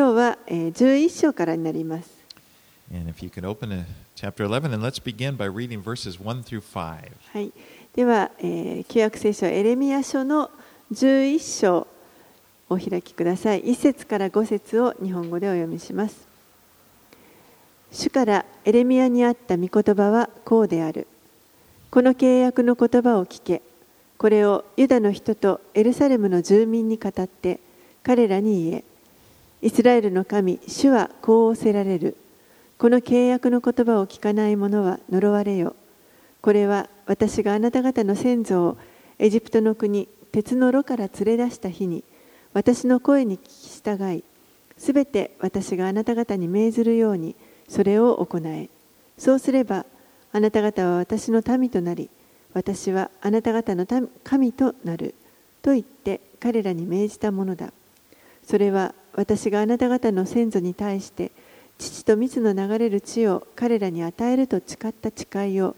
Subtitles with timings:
[0.00, 2.08] 今日は、えー、11章からになります。
[2.90, 3.84] And if you could open to
[4.16, 7.12] chapter 11, and let's begin by reading verses 1 through 5.
[7.34, 7.52] はい、
[7.94, 10.50] では、えー、旧約聖書エレミア書の
[10.90, 11.86] 11章
[12.70, 13.62] お開きください。
[13.62, 16.26] 1節から5節を日本語でお読みします。
[17.92, 21.08] 主からエレミアにあった御言葉はこうである。
[21.90, 23.60] この契約の言葉を聞け。
[24.16, 27.60] これをユダの人とエルサレムの住民に語って
[28.02, 28.89] 彼らに言え。
[29.62, 32.16] イスラエルの神、主はこう仰せられる。
[32.78, 35.76] この契約の言葉を聞かない者は呪われよ。
[36.40, 38.78] これは私があなた方の先祖を
[39.18, 42.04] エジプトの国鉄の炉から連れ出した日に
[42.54, 44.24] 私の声に聞き従い
[44.78, 47.36] すべて私があなた方に命ずるように
[47.68, 48.70] それを行え
[49.18, 49.84] そうすれば
[50.32, 52.08] あなた方は私の民となり
[52.54, 53.86] 私はあなた方の
[54.24, 55.14] 神となる
[55.62, 57.72] と言って彼らに命じたものだ
[58.42, 61.32] それは私があなた方の先祖に対して
[61.78, 65.74] 父と蜜の流れる地を彼らに与えると誓った誓いを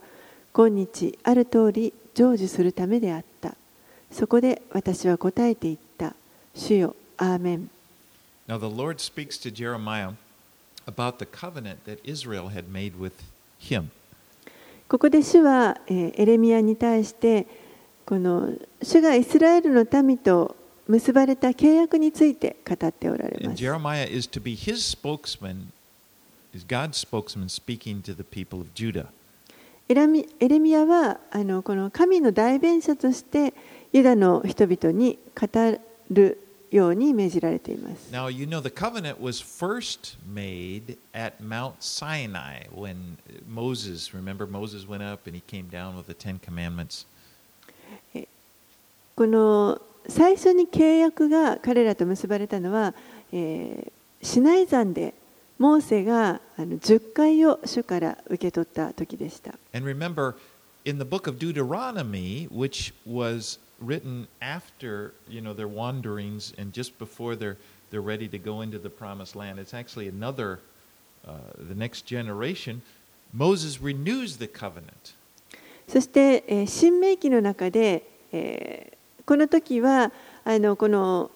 [0.52, 3.54] 今日ある通り成就するためであった。
[4.10, 6.14] そこで私は答えて言った。
[6.54, 7.70] 主よ、アーメン。
[8.46, 10.14] Now the Lord speaks to Jeremiah
[10.86, 13.12] about the covenant that Israel had made with
[13.58, 13.88] him.
[14.88, 17.46] ここで主は、えーエレミアに対して
[18.04, 18.52] この
[18.82, 20.56] 主がイスラエルの民と
[20.92, 23.56] 結ばれた契約について語っておられます。
[23.56, 25.68] Jeremiah is to be his spokesman,
[26.54, 29.06] is God's spokesman speaking to the people of Judah.
[29.88, 33.54] エラミエレミアはあのこの神の代弁者として
[33.94, 35.78] ユダの人々に語
[36.10, 36.38] る
[36.70, 38.12] ように命じられています。
[38.12, 43.16] Now, you know, the covenant was first made at Mount Sinai when
[43.48, 47.06] Moses, remember, Moses went up and he came down with the Ten Commandments.
[49.16, 52.94] この最初に契約が彼らと結ばれたのは、
[53.32, 53.92] えー
[54.24, 55.14] シナイ山で
[55.58, 59.54] モーセがあの10回を主から受け取った時でした。
[59.74, 60.34] And remember,
[60.84, 66.96] in the book of Deuteronomy, which was written after you know their wanderings and just
[66.98, 67.56] before they're
[67.90, 70.60] they're ready to go into the promised land, it's actually another
[71.26, 72.82] uh, the next generation.
[73.32, 75.14] Moses renews the covenant.
[75.88, 79.01] そして、えー新明記の中で、えー
[79.32, 80.12] この時は
[80.44, 81.30] あのこの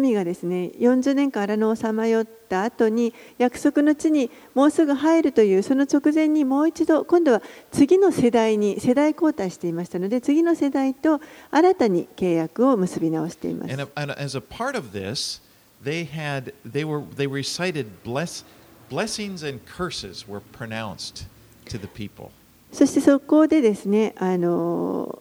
[0.00, 11.20] 民がですね40年間荒野をさまよった後に約束の地にもうすぐ入るというその直前にもう一度今度は次の世代に世代交代していましたので次の世代と
[11.52, 15.40] 新たに契約を結び直しています And, a- and as a part of this,
[15.80, 18.44] they had they were they recited bless,
[18.90, 21.26] blessings and curses were pronounced
[21.66, 22.32] to the people.
[22.72, 25.20] そしてそこでですね、あの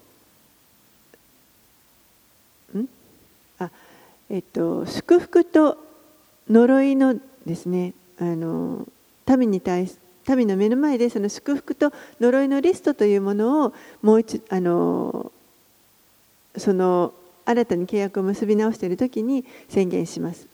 [2.80, 2.88] ん
[3.60, 3.70] あ
[4.34, 5.78] えっと、祝福と
[6.50, 7.14] 呪いの
[7.46, 8.88] ですね、あの
[9.28, 9.96] 民に対し
[10.28, 15.32] 民の目の前でその祝福と呪いのリストというものをもう一あの
[16.58, 17.14] その
[17.46, 20.48] 新たに契約を結び直している時に宣言します。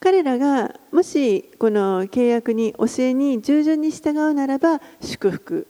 [0.00, 5.66] 彼らがもしこの契約に教えに従順に従うならば祝福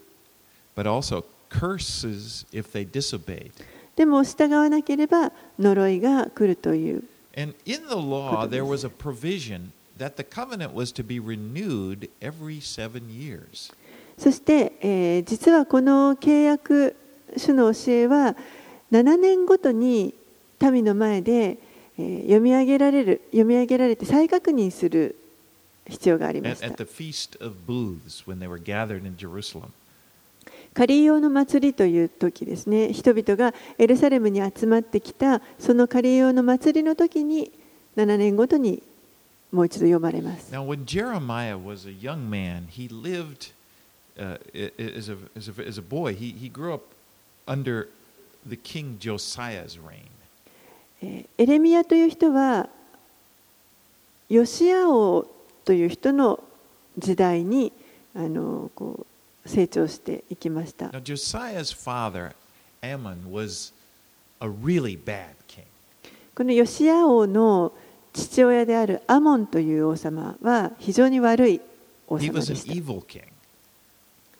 [0.76, 3.50] but also curses if they disobeyed.
[4.00, 7.04] でも従わなければ呪いが来るという
[7.36, 12.08] And in the law, there was a provision that the covenant was to be renewed
[12.22, 13.70] every seven years.
[14.16, 16.96] そして、えー実はこの契約
[17.36, 18.36] 書の教えは
[18.90, 20.14] 7年ごとに
[20.62, 21.58] 民の前で、
[21.98, 25.14] えー読み上げられる読み上げられて再確認する
[25.86, 29.72] 必要がありま At, した at the Feast of Booths, when they were gathered in Jerusalem.
[30.80, 37.52] 仮用の祭りという時ですね人々がエルサレムに集まってきたその仮用の祭りの時に
[37.98, 38.82] 7年ごとに
[39.52, 43.52] もう一度読まれます Now, when Jeremiah was a young man, he lived
[44.18, 44.38] uh,
[44.78, 46.14] as, a, as, a, as a boy.
[46.14, 46.84] He, he grew up
[47.46, 47.88] under
[48.48, 50.08] the king Josiah's reign.
[51.02, 52.70] えーエレミアという人は
[54.30, 55.26] ヨシア王
[55.66, 56.42] という人の
[56.96, 57.70] 時代に
[58.16, 59.06] あのこう
[59.50, 62.32] 成長していきました Josiah's father,
[62.82, 63.72] Ammon, was
[64.40, 65.64] a really bad king.
[66.34, 67.72] このヨシア王の
[68.12, 71.60] 父親であるアモンという王様は非常に悪い
[72.08, 73.24] 王 He 様で was an した evil king.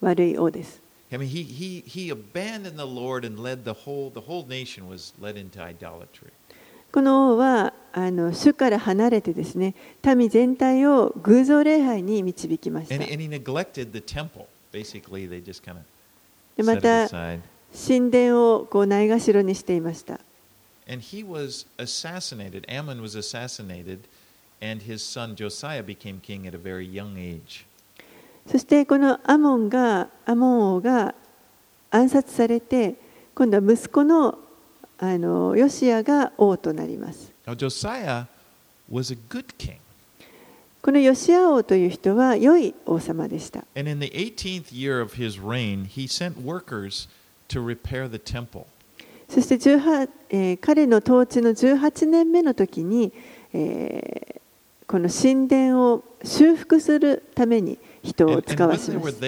[0.01, 0.81] 悪い王です
[1.13, 4.89] I mean, he, he, he abandoned the Lord and led the whole, the whole nation
[4.89, 6.31] was led into idolatry.
[6.93, 9.75] この王はあの主から離れてですね
[10.17, 14.47] 民全体を偶像礼拝に導きまし And, た and he neglected the temple.
[16.57, 20.21] でまた神殿をこうないがしろにしていました。
[28.51, 31.15] そしてこのアモン王が
[31.91, 32.95] 暗殺されて、
[33.35, 34.39] 今度は息子の,
[34.99, 37.33] あのヨシアが王となります。
[40.83, 43.65] このヨシア王という人は良い王様でした。
[49.29, 53.13] そして18、えー、彼の統治の18年目の時に、
[53.53, 54.41] えー、
[54.87, 59.21] この神殿を修復するために人を使わせました。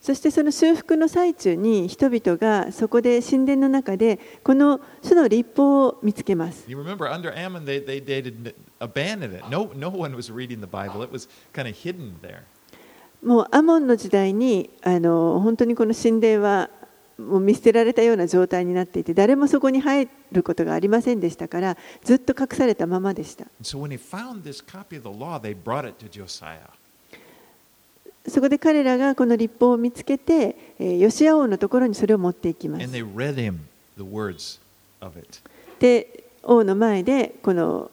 [0.00, 6.64] そしてその修復の最中に人々がそこで神殿の中でこの主の立法を見つけます。
[13.22, 16.70] もうアモンの時代にあの本当にこの神殿は
[17.18, 23.46] もう見捨てられたような状態になっていて誰もそこに入ることがありませんでしたからずっと隠されたままでした。
[28.28, 32.92] そこで彼らがこの立法を見つけて、えーヨシア王のところにそれを持っていきます.
[35.80, 37.90] で王の前でこの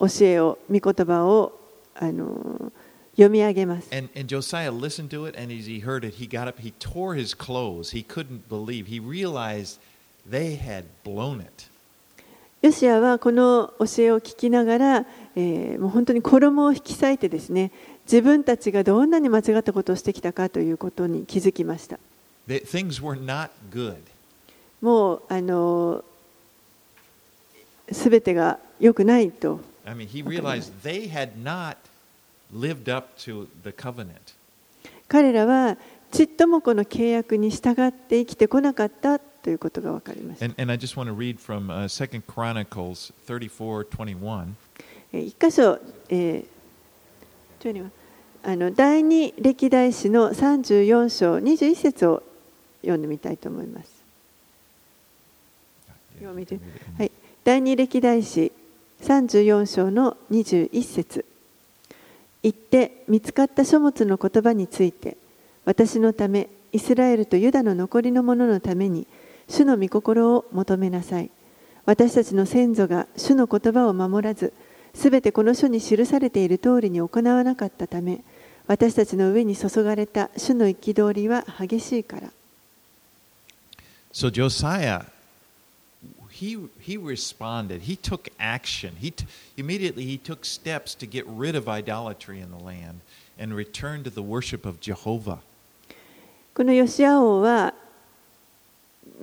[0.00, 1.52] 教えを御言葉を
[1.94, 2.72] あの
[3.12, 6.72] 読み上げます And, and Josiah listened to it, and as he heard it, he got up, he
[6.78, 7.90] tore his clothes.
[7.92, 8.86] He couldn't believe.
[8.86, 9.78] He realized
[10.28, 11.68] they had blown it.
[12.62, 17.72] ヨシアはこの教えを聞きながら、えーもう本当に衣を引き裂いてですね
[18.12, 21.98] 自分たちがどんなに間違ったことをしてきたかということに気づきました.
[24.82, 26.04] もうあの
[27.90, 31.76] 全てが良くないと I mean, he realized they had not
[32.54, 34.34] lived up to the covenant.
[35.08, 35.78] 彼らは
[36.10, 44.54] ちっともこの契約に従って生きてこなかったということが分かりました And, and I just want to read from uh, 2 Chronicles 34 21.
[45.14, 45.78] えー一箇所、
[46.10, 46.46] えー
[47.62, 47.90] 12は
[48.44, 52.22] あの第二歴代史の34章21節を
[52.80, 54.02] 読んでみたいと思います。
[56.98, 57.12] はい、
[57.44, 58.52] 第二歴代史
[59.02, 61.24] 34章の21節。
[62.42, 65.16] 行って見つかった書物の言葉について
[65.64, 69.06] 私のためイスラエルとユダの残りの者のために
[69.48, 71.30] 主の御心を求めなさい。
[71.84, 74.52] 私たちの先祖が主の言葉を守らず
[74.94, 78.22] すべてこの書に記されている通りに行わなかったため
[78.72, 82.32] 私たちの上に注がれた主の憤りは激しいから
[84.14, 85.04] So Josiah,
[86.30, 87.82] he, he responded.
[87.82, 88.94] He took action.
[88.98, 89.12] He
[89.58, 93.00] immediately he took steps to get rid of idolatry in the land
[93.38, 95.40] and return to the worship of Jehovah.
[96.54, 97.74] このヨシア王は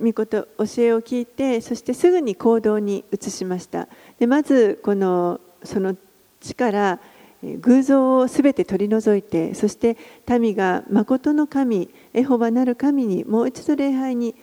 [0.00, 3.88] 御こと教えを聞いてそしてすぐに行動に移しました
[4.20, 5.96] でまずこのその
[6.40, 7.09] 地からえー
[7.42, 9.96] 偶像をすべて取り除いてそして
[10.28, 14.34] 民が誠の神エホバなる神にもう一度礼拝に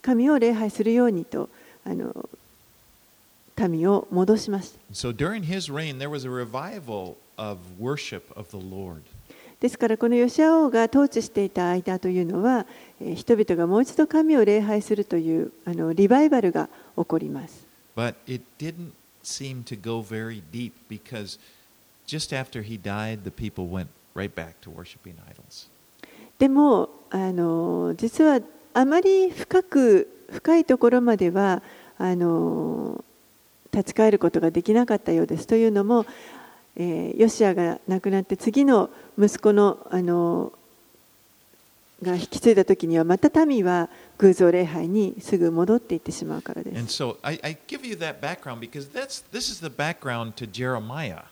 [0.00, 1.50] 神を礼拝するようにと
[1.84, 2.28] あの
[3.68, 9.02] 民を戻しました So during his reign, there was a revival of worship of the Lord.
[9.60, 12.66] ですからこのヨシア王が統治していた間というのは
[13.00, 17.66] えー人々がもう一度神を礼拝するというあのリバイバルが起こります
[17.96, 21.38] But it didn't seem to go very deep because
[22.06, 25.68] just after he died, the people went right back to worshiping idols.
[26.38, 28.40] でもあの実は
[28.74, 31.62] あまり深く深いところまでは
[31.96, 33.04] あの
[33.72, 36.06] 立ち返ることができなかったようですというのも、
[36.76, 40.52] えーヨシアが亡くなって次の息子のあの
[42.02, 47.02] が引き継いだ時にはまた民は偶像礼拝にすぐ戻っていってしまうからで And す。
[47.02, 51.22] so I, I give you that background because that's this is the background to Jeremiah.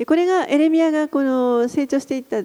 [0.00, 2.42] でこれがエレミアがこの成長していった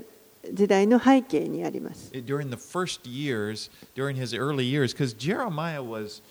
[0.52, 2.12] 時代の背景にあります。
[2.12, 6.22] during the first years, during his early years, because Jeremiah was,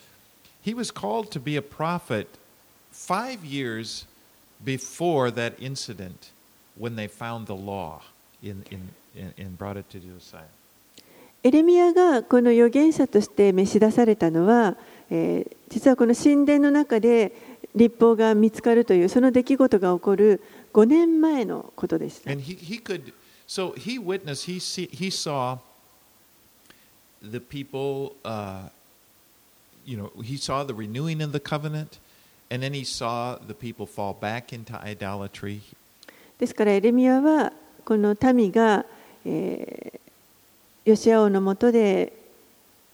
[0.62, 2.26] he was called to be a prophet
[2.93, 4.04] five years
[4.62, 6.31] before that incident
[6.78, 8.02] when they found the law
[8.43, 10.45] in, in, in, and brought it to Josiah.
[11.43, 14.76] エレミアがこの預言者として召し出されたのは、
[15.11, 17.33] えー実はこの神殿の中で
[17.75, 20.40] 立法が見つかるというその出来事が起こる
[20.75, 22.21] 5年前のことでし。
[36.38, 37.52] ですからエレミアは
[37.85, 38.85] この民が、
[39.25, 42.12] えー、ヨシア王のもとで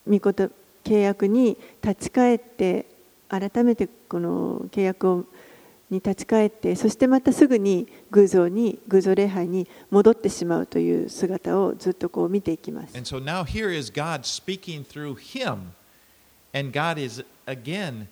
[0.06, 0.50] 御事
[0.84, 2.84] 契約に立ち返って
[3.28, 5.24] 改めてこの契約を
[5.90, 12.96] に立ち返ってそしてまたすぐに偶像に偶像礼拝に戻ってしまうという姿をずっとこう見ていきます。
[12.96, 15.72] And so now here is God speaking through him,
[16.54, 18.06] and God is again,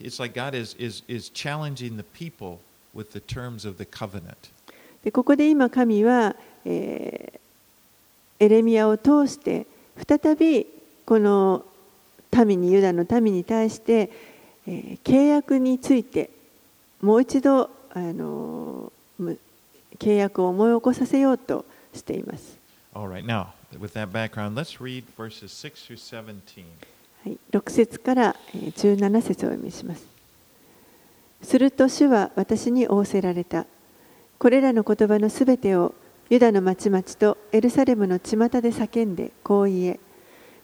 [0.00, 2.60] it's like God is, is, is challenging the people
[2.94, 4.52] with the terms of the covenant.
[5.02, 7.44] でここで今神は、えー
[8.40, 9.64] エレミアを通して
[10.08, 10.66] 再び
[11.06, 11.64] この
[12.44, 14.10] 民にユダの民に対して、
[14.66, 16.30] えー契約について
[17.04, 19.38] もう一度あのむ
[19.98, 22.56] 契約を思い起こさせようとしています。
[22.94, 26.64] Right, now, with that background, let's read verses 6 through 17.
[27.24, 30.06] はい、6節からえー17節をお読みします。
[31.42, 33.66] すると主は私に仰せられた。
[34.38, 35.94] これらの言葉のすべてを
[36.30, 40.00] ユダの町々とエルサレムの巷で叫んでこう言え。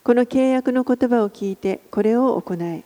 [0.03, 2.83] この契約の言葉を聞いてこれを行え。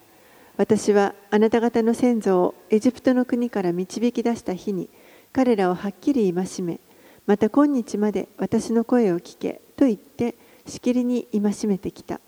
[0.57, 4.89] 私はあなた方の先祖をエジプトの国から導き出した日に
[5.33, 6.79] 彼らをはっきり戒め、
[7.27, 12.21] また今日まで私の声を聞けと言ってしきりに戒めてきた。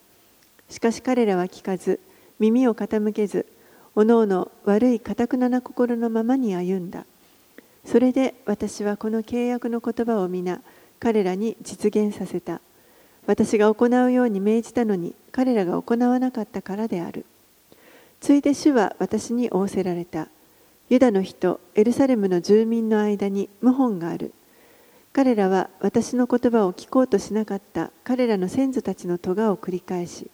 [0.68, 2.00] しかし彼らは聞かず、
[2.40, 3.47] 耳を傾けず、
[3.95, 7.06] おのおの悪い堅くなな心のままに歩んだ。
[7.85, 10.61] それで私はこの契約の言葉を皆、
[10.99, 12.61] 彼らに実現させた。
[13.28, 17.25] 私が行うように命じたのに、彼らが行わなかったからである。
[18.26, 20.26] ついで主は私に仰せられた。
[20.88, 24.33] ユダの人、エルサレムの住民の間に謀反がある。
[25.12, 30.28] 彼らは私の言葉を聞こうとしなかった彼らの先祖たちの咎を繰り返し、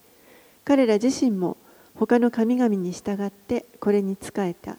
[0.65, 1.59] 彼ら自身も
[1.95, 4.79] 他の神々に従ってこれに仕えた。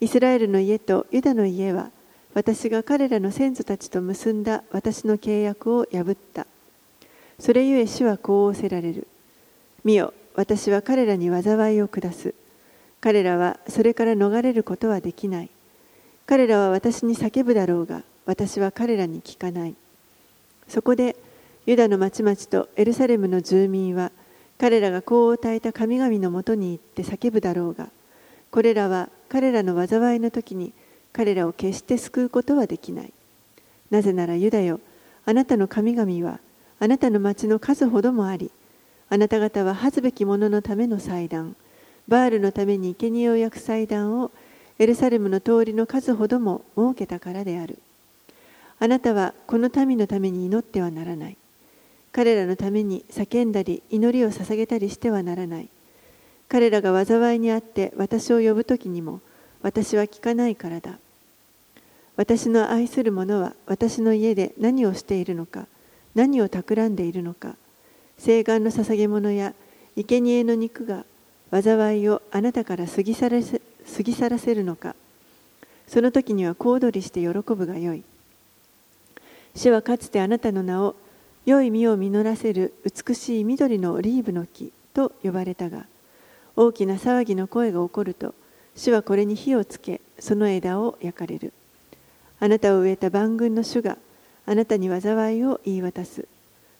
[0.00, 1.90] イスラエルの家とユダの家は
[2.34, 6.46] 私が彼らの先祖たちと結んだ私の契約を破った。
[7.40, 9.08] それゆえ主はこう仰せられる。
[9.82, 12.32] 見よ、私は彼らに災いを下す。
[13.00, 15.50] 彼らはそれから逃れることはできない。
[16.26, 19.74] 彼らは私に叫ぶだろうが、私は彼らに聞かない。
[20.68, 21.16] そこで、
[21.66, 24.12] ユダの町々とエルサレムの住民は、
[24.60, 27.88] 彼らがこう与えた神々のもとに行って叫ぶだろうが、
[28.52, 30.72] これらは彼らの災いの時に
[31.12, 33.12] 彼らを決して救うことはできない。
[33.90, 34.78] なぜならユダよ、
[35.26, 36.38] あなたの神々は
[36.78, 38.52] あなたの町の数ほどもあり、
[39.10, 41.56] あなた方は恥ずべき者のための祭壇、
[42.08, 44.30] バールのために生贄を焼く祭壇を
[44.78, 47.78] エルサレムの通りの数ほども設けたからである。
[48.80, 51.36] あなたはこの民のために祈ってはならない。
[52.12, 55.68] 彼らのために叫んだり祈りを捧げたりしてはならない。
[56.48, 59.20] 彼らが災いにあって私を呼ぶ時にも
[59.62, 60.98] 私は聞かないからだ。
[62.16, 65.66] 私の愛する者は私の家で何をしているのか、
[66.14, 67.56] 何を企んでいるのか、
[68.18, 69.54] 聖願の捧げ物や
[69.96, 71.04] 生贄の肉が
[71.50, 73.60] 災いをあなたから過ぎ去らせ
[73.96, 74.94] 過ぎ去らせるのか、
[75.86, 78.02] その時には小躍りして喜ぶがよい。
[79.54, 80.94] 主はかつてあなたの名を
[81.46, 85.86] 良い実を実らせる美しい緑のオリーブの木と呼ばれたが、
[86.54, 88.34] 大きな騒ぎの声が起こると、
[88.76, 91.52] 主はこれに火をつけ、その枝を焼かれる。
[92.40, 93.96] あなたを植えた万軍の主が
[94.44, 96.28] あなたに災いを言い渡す。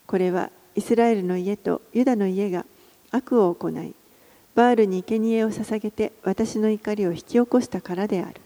[0.06, 2.64] これはイスラエルの家とユダの家が
[3.10, 3.94] 悪を行い、
[4.54, 8.40] バールに生贄を捧げて私の怒りを引き起こしたからである。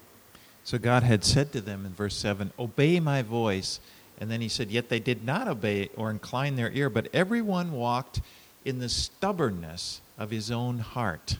[0.65, 3.83] So God had said to them in verse 7, Obey my voice.
[4.19, 7.73] And then he said, Yet they did not obey or incline their ear, but everyone
[7.73, 8.23] walked
[8.65, 11.39] in the stubbornness of his own heart.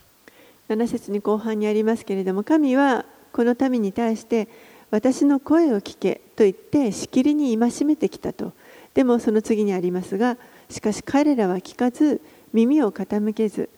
[0.69, 4.47] 7節に後半にありますけれども、神はこの民に対して、
[4.91, 8.53] 私の声を聞けと言ってしきりに戒めてきたと。
[8.93, 10.37] でもその次にありますが、
[10.73, 12.19] しかし彼らは聞かず、
[12.51, 13.69] 耳を傾けず、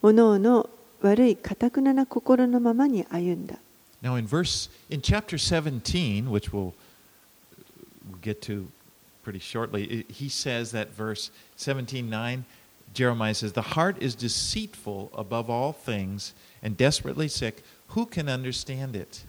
[0.00, 0.70] おのおの
[1.02, 3.56] 悪いかたくなな心のままに歩んだ。
[4.02, 6.74] Now, in verse in chapter 17, which we'll
[8.22, 8.68] get to
[9.24, 12.44] pretty shortly, he says that verse 17:9,
[12.92, 17.64] Jeremiah says, "The heart is deceitful above all things and desperately sick.
[17.94, 19.24] Who can understand it?"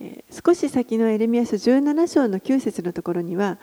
[0.00, 3.58] えー少し先のエレミア書17章の9節のところには、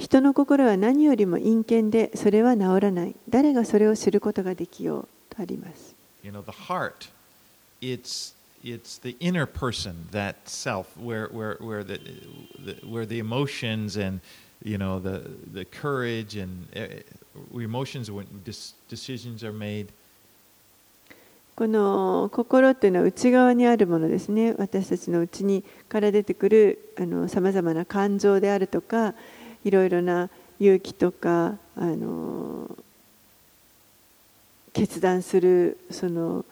[0.00, 3.14] 人の心は何よりも陰険でそれは治らない。
[3.28, 5.94] 誰がそれを知ることができようとあります。
[22.32, 24.54] 心というのは内側にあるものですね。
[24.56, 26.78] 私たちの内から出てくる
[27.28, 29.12] さまざまな感情であるとか
[29.64, 32.76] いろいろな勇気とかあの
[34.72, 36.44] 決断するその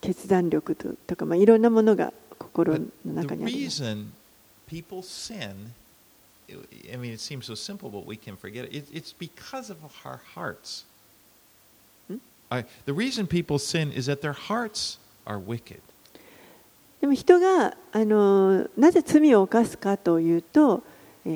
[0.00, 3.82] 決断力ととか、まあ、いろんなものが心の中にあります。
[4.68, 5.72] people sin,
[6.92, 8.74] I mean, it seems so simple, but we can forget it.
[8.74, 10.84] it it's because of our hearts.
[12.06, 12.18] Hmm?
[12.50, 15.80] I, the reason people sin is that their hearts are wicked.
[17.00, 20.82] でも人があのなぜ罪を犯すかというと、
[21.26, 21.28] え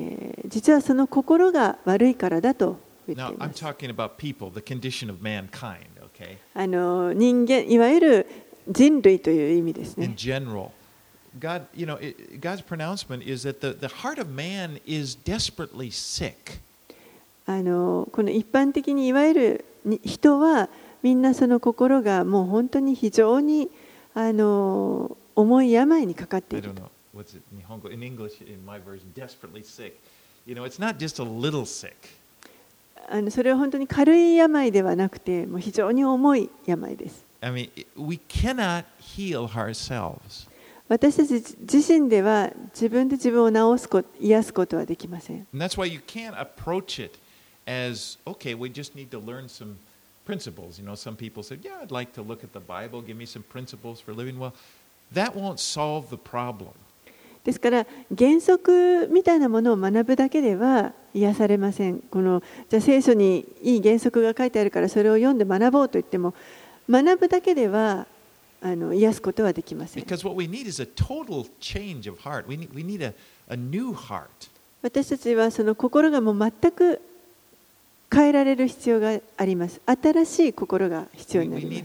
[0.43, 3.63] ー実はその心が悪いからだと言って Now, いま I'm す。
[3.63, 5.77] talking about people, the condition of mankind,
[6.15, 6.37] okay?
[6.53, 8.27] あの人間いわゆる
[8.69, 10.13] 人類という意味です In ね。
[10.17, 10.69] general.
[11.39, 11.97] God, you know,
[12.39, 16.59] God's pronouncement is that the, the heart of man is desperately sick.
[17.45, 20.69] あのこの一般的にいわゆるに人は
[21.01, 23.69] みんなその心がもう本当に非常に
[24.13, 26.83] あの重い病にかかっていると.
[27.14, 27.42] What's it?
[27.56, 27.90] Nihongo?
[27.90, 29.98] In English, in my version, desperately sick.
[30.46, 31.94] You know, it's not just a little sick.
[33.10, 40.46] あのそれは本当に軽い病ではなくてもう非常に重い病です I mean, it- we cannot heal ourselves.
[40.88, 47.18] 私たち自身では自分で自分を治すこと癒すことはできません And that's why you can't approach it
[47.66, 49.76] as, okay, we just need to learn some
[50.26, 50.78] principles.
[50.78, 53.24] You know, some people say, yeah, I'd like to look at the Bible, give me
[53.26, 54.52] some principles for living well.
[55.12, 56.72] That won't solve the problem.
[57.43, 57.85] ですから
[58.17, 61.99] 原則みたいなものを学ぶだけでは癒されません。
[61.99, 66.33] このじゃあ聖書にいい原則が書いてあるからそれを読んで学ぼうと言っても
[66.89, 68.07] 学ぶだけでは
[68.61, 70.05] あの癒すことはできません.
[74.81, 77.01] 私たちはその心がもう全く
[78.13, 79.81] 変えられる必要があります。
[79.85, 81.83] 新しい心が必要になりま.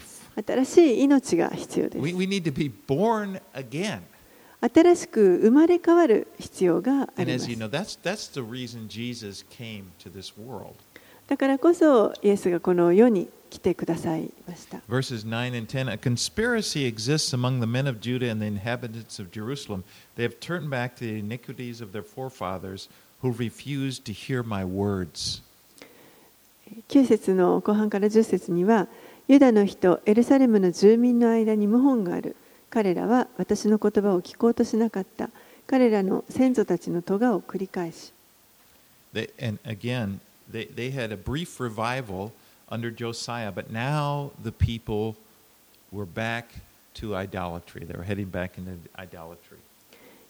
[0.00, 0.22] す。
[0.46, 1.98] 新しい命が必要です
[4.62, 8.32] 新しく生まれ変わる必要があります you know, that's, that's.
[11.28, 18.46] だからこそイエスがこの世に来てくださいました Verses 9 and 10 A conspiracy exists among the men of Judah and the
[18.46, 19.82] inhabitants of Jerusalem.
[20.16, 22.88] They have turned back to the iniquities of their forefathers
[23.20, 25.42] who refused to hear my words.
[26.88, 28.88] 9節の後半から10節には
[29.28, 32.36] ユダの人エルサレムの住民の間に謀反がある
[32.72, 35.28] 彼らは私の言葉を聞こうとしなかった
[35.66, 38.12] 彼らの先祖たちの咎を繰り返し
[39.12, 42.32] They, and again, they, they had a brief revival
[42.70, 45.16] under Josiah, but now the people
[45.92, 46.44] were back
[46.94, 47.84] to idolatry.
[47.84, 49.58] They were heading back into idolatry.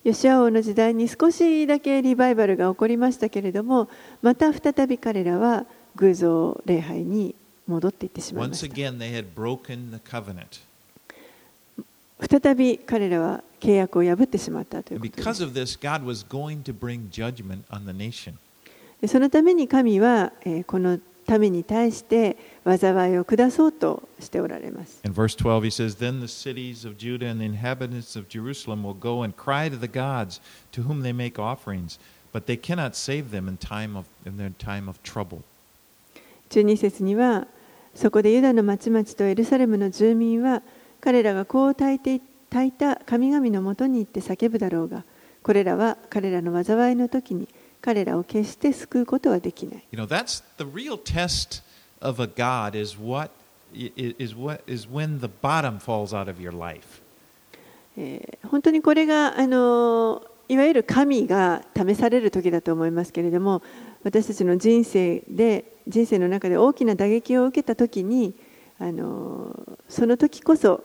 [0.03, 3.89] ヨシア王の時代に少しだけリバイバルが起こりましたけれども
[4.21, 7.37] また再び彼らは偶像礼拝に
[7.69, 10.61] 戻っていってしまいま Once した again, they had broken the covenant.
[12.29, 15.01] 再び彼らは契約を破ってしまったという
[19.01, 19.09] で。
[19.09, 20.33] そのために神は
[20.67, 25.01] このために対して災いを下そうとしておられます。
[36.51, 37.47] 十二節には
[37.95, 40.63] そこでユダの町々とエルサレムの住民は
[41.03, 45.05] 彼らがこう焚いて焚いた神々のもとに行って叫ぶだろうが
[45.43, 47.49] これらは彼らの災いの時に
[47.81, 49.85] 彼らを決して救うことはできない。
[49.91, 51.63] You know, that's the real test
[52.01, 53.31] of a God is what
[53.75, 57.03] is what is when the bottom falls out of your life.
[57.97, 63.63] えー本当にこれがあのいわゆる神が試される時だと思いますけれども
[64.05, 68.35] 私たちの人生で人生の中で大きな打撃を受けた時に
[68.79, 70.85] あのその時こそ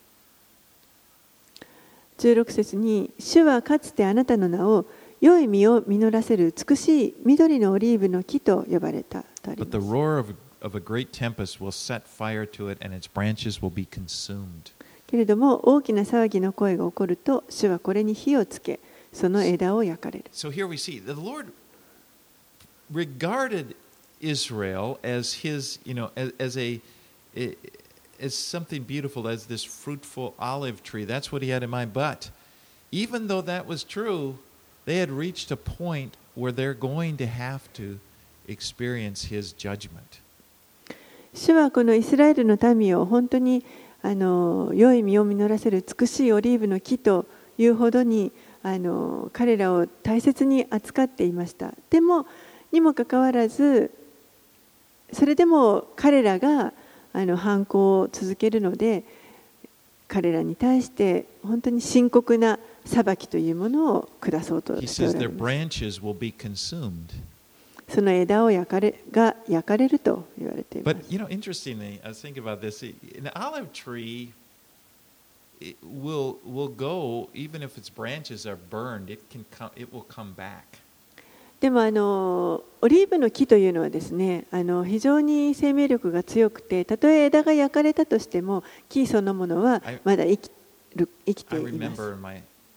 [2.21, 4.85] 16節に「主はかつてあなたの名を
[5.21, 9.71] 良い実を実らせる美しい緑のオリーブの木と呼ばれた」とあります。
[15.07, 18.79] けれども大きな騒ぎの声が起こると主はこれに火をつけ
[19.11, 20.25] その枝を焼かれる。
[20.31, 21.51] So here we see the Lord
[22.93, 23.75] regarded
[24.21, 26.79] Israel as his, you know, as, as a,
[27.35, 27.57] a
[28.21, 31.05] as something beautiful, as this fruitful olive tree.
[31.05, 31.93] That's what he had in mind.
[31.93, 32.29] But
[32.91, 34.37] even though that was true,
[34.85, 37.99] they had reached a point where they're going to have to
[38.47, 40.21] experience his judgment.
[41.33, 43.63] 主はこのイスラエルの民を本当に
[44.01, 47.25] あの良い実を実らせる美しいオリーブの木と
[47.57, 52.25] いうほどにあの彼らを大切に扱っていましたでも
[52.73, 53.91] にもかかわらず
[55.13, 56.73] それでも彼らが
[57.13, 59.03] あの反抗を続けるので
[60.07, 65.17] 彼らに対して本当に深刻な裁きというものを下そうとしておます.
[67.89, 72.83] その枝を焼かれが焼かれると言われていま But す you know, interestingly, I was thinking about this.
[73.17, 74.31] An olive tree
[75.59, 79.09] it will will go even if its branches are burned.
[79.11, 79.71] It can come.
[79.75, 80.79] It will come back.
[81.61, 90.51] でもあのオリーブの木というのはですねあの非常に生命力が強くてたとえ枝が焼かれたとしても木そのものは I- まだ生き
[90.95, 92.01] る生きて I います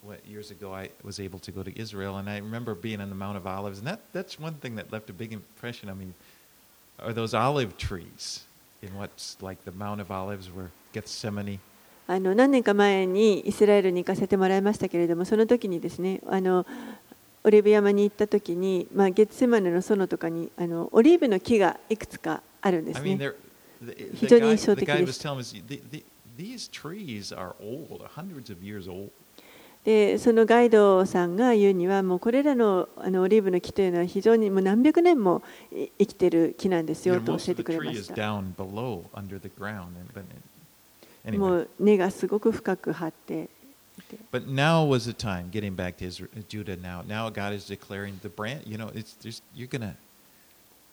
[0.07, 3.09] what years ago I was able to go to Israel, and I remember being on
[3.09, 5.99] the Mount of Olives, and that that's one thing that left a big impression on
[5.99, 6.13] me.
[7.01, 8.45] Are those olive trees
[8.83, 11.59] in what's like the Mount of Olives, where Gethsemane?
[12.07, 16.67] あの何年か前にイスラエルに行かせてもらいましたけれどもその時にですねあの
[17.45, 23.19] オリーブ山に行った時に、まあ、ゲッツセマネの園とかにあのオリーブの木がいくつかあるんですね。
[24.15, 24.95] 非常に印象的で。
[30.19, 38.43] そのガイドさんが言うには、もうこれらの,あのオリーブの木というのは非常にもう何百年も生きてる木なんですよと教えてくれました。
[41.33, 43.51] もう根がすごく深く張って。
[44.15, 45.51] いて but now was the time.
[45.51, 47.03] Getting back to Israel, Judah now.
[47.07, 48.63] Now God is declaring the brand.
[48.67, 49.97] You know, it's there's, you're gonna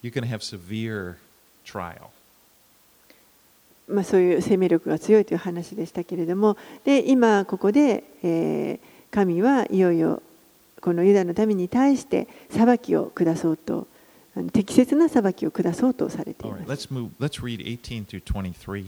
[0.01, 1.17] you're gonna have severe
[1.65, 2.09] trial.
[3.87, 6.55] まあ、そういう生命力が強いという話でしたけれども
[6.85, 10.23] で今ここで、えー神はいよいよ
[10.79, 13.87] このユダの民に対して裁きを下そうと
[14.53, 16.87] 適切な裁きを下そうとされていま right, す。
[16.87, 17.09] let's move.
[17.19, 18.85] Let's read 18 through 23.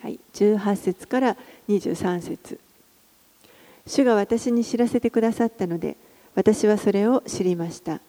[0.00, 1.36] はい、18節から
[1.68, 2.60] 23節
[3.88, 5.96] 主が私に知らせてくださったので
[6.34, 8.00] 私はそれを知りました。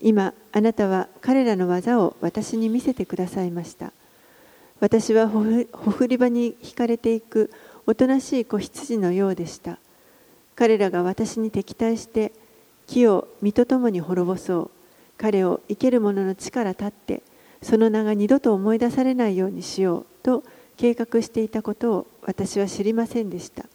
[0.00, 3.92] 今あなたは彼らの技を私に見せてくださいました。
[4.78, 5.42] 私はほ
[5.90, 7.50] ふり場に引かれていく
[7.86, 9.78] おとなしい子羊のようでした。
[10.54, 12.32] 彼らが私に敵対して
[12.86, 14.70] 木を実とともに滅ぼそう。
[15.16, 17.22] 彼を生ける者の地から立って
[17.62, 20.42] その名が二度と思い出されないようにしようと
[20.76, 23.66] 計画していたことを私は知りませんでした。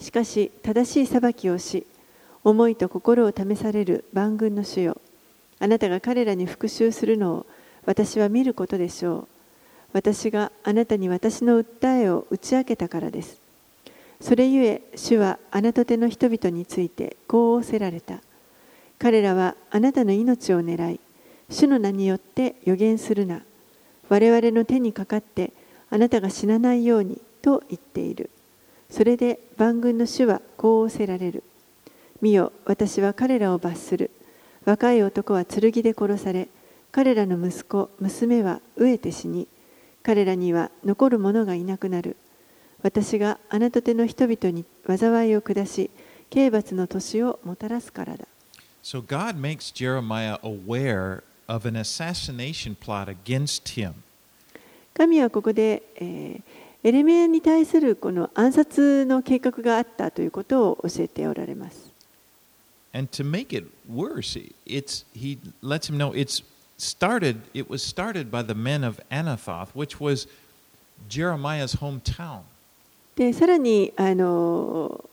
[0.00, 1.86] しかし正しい裁きをし
[2.44, 5.00] 思いと心を試される万軍の主よ。
[5.60, 7.46] あなたが彼らに復讐するのを
[7.86, 9.28] 私は見ることでしょう。
[9.94, 13.38] 私があなたに私の訴えを打ち明けたからです。
[14.20, 18.20] それゆえ主はあなた手の人々についてこう仰せられた。
[18.98, 21.00] 彼らはあなたの命を狙い
[21.48, 23.42] 主の名によって予言するな。
[24.08, 25.52] 我々の手にかかって
[25.90, 28.30] あなたが死なないようにと言っている。
[28.94, 31.42] それで万軍の主はこう仰せられる。
[32.22, 34.12] 見よ私は彼らを罰する。
[34.64, 36.46] 若い男は剣で殺され
[36.92, 39.48] 彼らの息子娘は飢えて死に
[40.04, 42.16] 彼らには残る者がいなくなる。
[42.84, 45.90] 私があなた手の人々に災いを下し
[46.30, 48.28] 刑罰の年をもたらすからだ。
[48.80, 53.94] So God makes Jeremiah aware of an assassination plot against him.
[54.96, 61.90] 神はここで、えーエレメアに対するこの暗殺の計画があったということを教えておられます。
[73.16, 75.08] で、さらに、あの、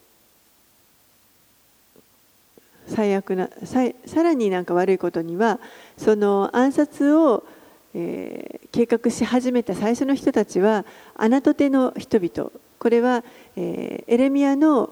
[2.87, 5.59] 最悪な、さ,さらになんか悪いことには、
[5.97, 7.45] その暗殺を
[7.93, 10.85] えー計画し始めた最初の人たちは
[11.17, 12.49] アナトテの人々
[12.79, 13.23] これは、
[13.57, 14.89] えーエレミアの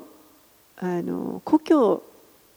[0.78, 2.04] あの故郷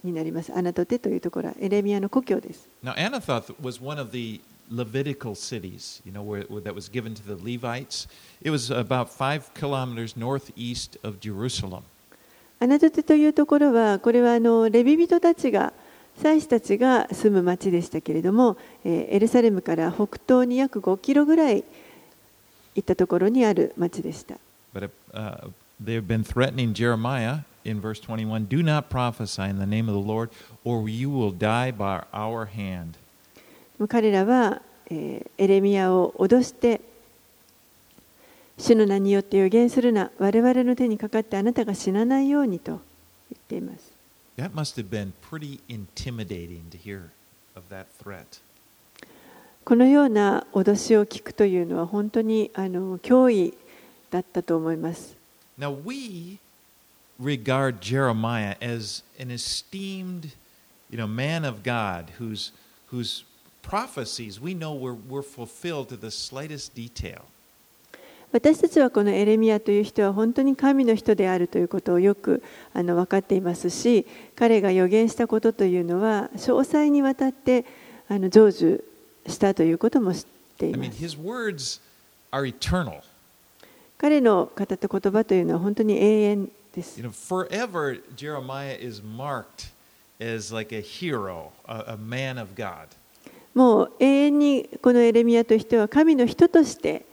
[0.05, 6.89] になりますアナトテというところはエレミアの故郷です Now Anathoth was one of the Levitical cities, you know, where, where that was
[6.89, 8.09] given to the Levites.
[8.41, 11.83] It was about five kilometers northeast of Jerusalem.
[12.59, 15.73] アナトテというところはこれはあのレビ人たちが
[16.21, 21.65] 祭司たちが住む町でしたけれども、えーエルサレムから北東に約5キロぐらい
[22.75, 24.37] 行ったところにある町でした。
[24.75, 25.51] But uh,
[25.83, 30.07] they've been threatening Jeremiah in verse 21 Do not prophesy in the name of the
[30.07, 30.31] Lord,
[30.65, 32.95] or you will die by our hand.
[33.89, 36.81] 彼らは、えーエレミアを脅して
[38.59, 42.79] 主の名によって予言するな我々の手にかかってあなたが死なないようにと言
[43.37, 43.92] っています
[44.38, 47.12] That must have been pretty intimidating to hear
[47.56, 48.40] of that threat.
[49.66, 53.54] このような脅しを聞くというのは本当にあの脅威
[54.10, 55.16] だったと思います。
[55.60, 56.40] Now, we
[57.20, 60.32] regard Jeremiah as an esteemed
[60.90, 62.52] you know, man of God whose,
[62.88, 63.24] whose
[63.62, 67.26] prophecies we know were, were fulfilled to the slightest detail.
[68.33, 72.43] 私たちはこのエレミアという人は本当に神の人であるということをよく
[72.73, 77.65] あの分かっていますし彼が予言したことというのは詳細にわたって
[78.09, 78.83] あの成就
[79.27, 80.25] したということも知っ
[80.59, 80.85] ていま
[81.59, 81.81] す.
[83.99, 89.71] 彼の語った言葉というのは本当に永遠です You know, forever Jeremiah is marked
[90.19, 92.87] as like a hero, a, a man of God.
[93.55, 97.05] もう永遠にこのエレミアという人は神の人として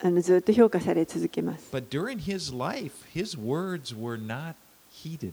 [0.00, 4.54] あのずっと評価され続けます But during his life, his words were not
[4.92, 5.32] heeded.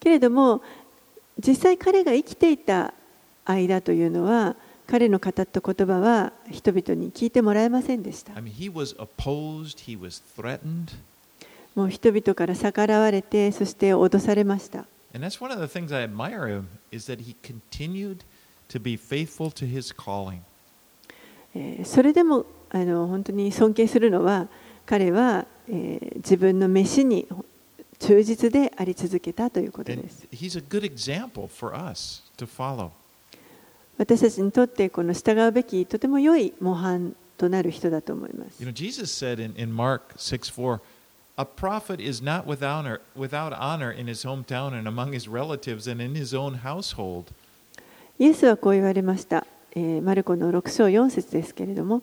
[0.00, 0.62] けれども
[1.38, 2.92] 実際彼が生きていた
[3.44, 10.94] 間というのは彼の語った言葉は人々に聞いてもらえませんでした I mean, he was opposed, he was threatened.
[11.74, 18.18] もう人々から逆らわれてそして脅されました And that's one of the things I admire him is that he continued
[18.70, 20.40] to be faithful to his calling.
[21.54, 24.48] えーそれでもあの本当に尊敬するのは
[24.86, 27.26] 彼は、えー自分の飯に
[27.98, 30.26] 忠実であり続けたということです.
[33.98, 40.80] 私たちにとってこの従うべきとても良い模範となる人だと思います You know, Jesus said in, in Mark 6 4,
[41.36, 45.90] a prophet is not without honor, without honor in his hometown and among his relatives
[45.90, 47.32] and in his own household.
[48.18, 52.02] イエスはこう言われました、えーマルコの6章4節ですけれども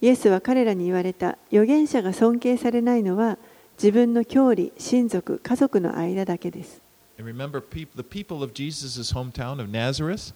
[0.00, 3.38] イエスは彼らに言われた預言者が尊敬されないのは
[3.78, 6.80] 自分の郷里親族家族の間だけです
[7.18, 7.62] remember,
[7.94, 10.32] the people of Jesus' hometown of Nazareth,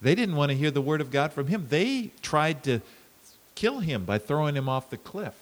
[0.00, 1.66] they didn't want to hear the word of God from him.
[1.68, 2.80] They tried to
[3.54, 5.34] kill him by throwing him off the cliff.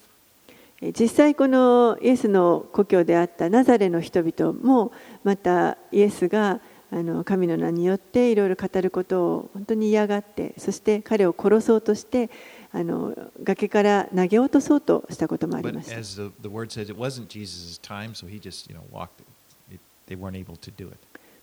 [0.80, 4.90] えー実際このイエスの故郷であったナザレの人々も
[5.22, 12.30] またイエスがあの神の名によっていろいろ語ることを本当に嫌がってそして彼を殺そうとして
[12.72, 15.86] あの崖から投げ落とそうとしたこともありまし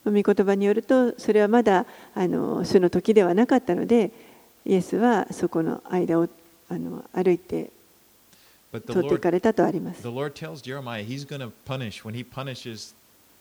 [0.03, 4.11] た.御言葉によるとそれはまだあの主の時ではなかったので
[4.65, 6.27] イエスはそこの間を
[6.69, 7.69] あの歩いて
[8.71, 12.93] 通っていかれたとあります the Lord tells Jeremiah he's going to punish, when he punishes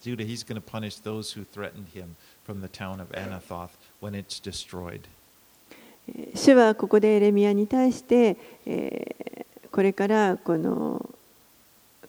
[0.03, 3.71] Judah, he's going to punish those who threatened him from the town of Anathoth
[4.01, 5.01] when it's destroyed.
[6.17, 9.29] えー主はここでエレミアに対して、えー
[9.71, 11.09] これからこの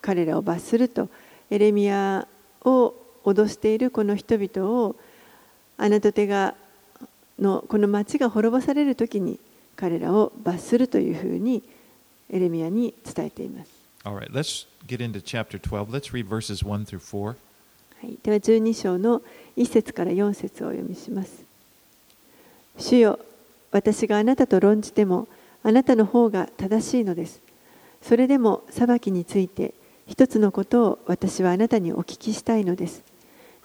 [0.02, 1.10] 彼らを罰すると
[1.52, 2.28] エレミア
[2.64, 4.96] を脅しているこの人々を
[5.78, 6.56] あなた手が
[7.38, 9.40] のこの町が滅ぼされる時に
[9.76, 11.62] 彼らを罰するというふうに
[12.32, 13.72] エレミアに伝えています。
[14.04, 15.92] All right, let's get into chapter 12.
[15.92, 17.26] Let's read verses 1 through 4.
[17.28, 17.36] は
[18.04, 19.22] い、では12章の
[19.58, 21.44] 1節から4節をお読みします。
[22.78, 23.20] 主よ、
[23.72, 25.28] 私があなたと論じても
[25.64, 27.42] あなたの方が正しいのです。
[28.02, 29.74] それでも裁きについて
[30.08, 33.04] 一つのことを私はあなたにお聞きしたいのです。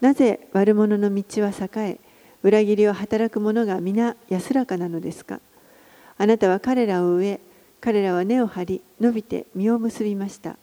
[0.00, 1.98] なぜ悪者の道は栄え、
[2.42, 5.40] 裏切りを働く者が皆安らかなのですか
[6.18, 7.40] あなたは彼らを植え、
[7.80, 10.56] 彼らは根を張り、伸びて実を結びました。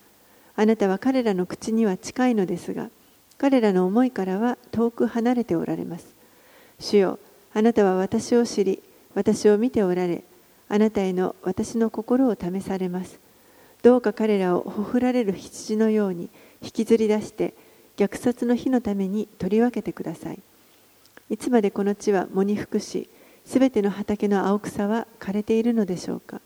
[0.56, 2.90] あなたは彼らの口には近いのですが、
[3.40, 6.06] 彼らの思いからは遠く離れておられます。
[6.80, 7.20] 主よ、
[7.56, 8.84] あなたは私を知り、
[9.16, 10.24] 私を見ておられ、
[10.70, 13.20] あなたへの私の心を試されます。
[13.84, 16.30] どうか彼らをほふられる羊のように
[16.62, 17.54] 引きずり出して、
[17.98, 20.40] 虐殺の日のために取り分けてください。
[21.30, 23.10] いつまでこの地は藻に服し、
[23.46, 26.40] すべての畑の青草は枯れているのでしょうか。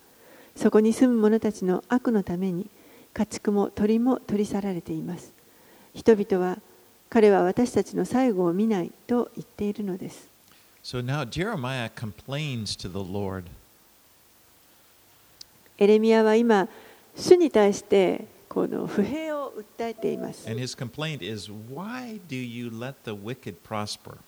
[0.56, 2.68] そこに住む者たちの悪のために、
[3.14, 5.34] 家畜も鳥も取り去られています。
[5.94, 6.58] 人々は、
[7.10, 10.35] 彼は私たちの最後を見ないと言っているのです。
[10.85, 13.45] So now Jeremiah complains to the Lord.
[15.79, 16.69] エレミアは今、
[17.17, 20.49] 主に対してこの不平を訴えています。
[20.49, 24.19] And his complaint is, Why do you let the wicked prosper?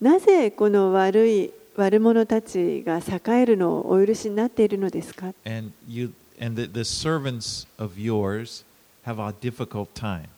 [0.00, 8.64] なぜこの悪い悪者たちが栄えるのをお許しになっているのですか And you and the, the servants of yours
[9.04, 10.28] have a difficult time.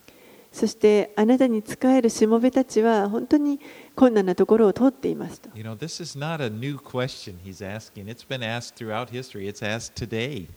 [0.52, 3.60] そしてあなたに仕えるしもべたちは本当に
[3.94, 5.48] 困難なところを通っていますと。
[5.54, 8.06] You know, this is not a new question he's asking.
[8.06, 9.48] It's been asked throughout history.
[9.48, 10.48] It's asked today.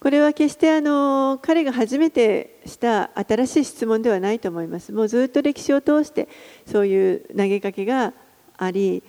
[0.00, 4.92] これは決してあの彼が初めてした新しい質問ではないと思います。
[4.92, 6.28] もうずっと歴史を通して
[6.66, 8.12] そういう投げかけが
[8.58, 9.02] あり、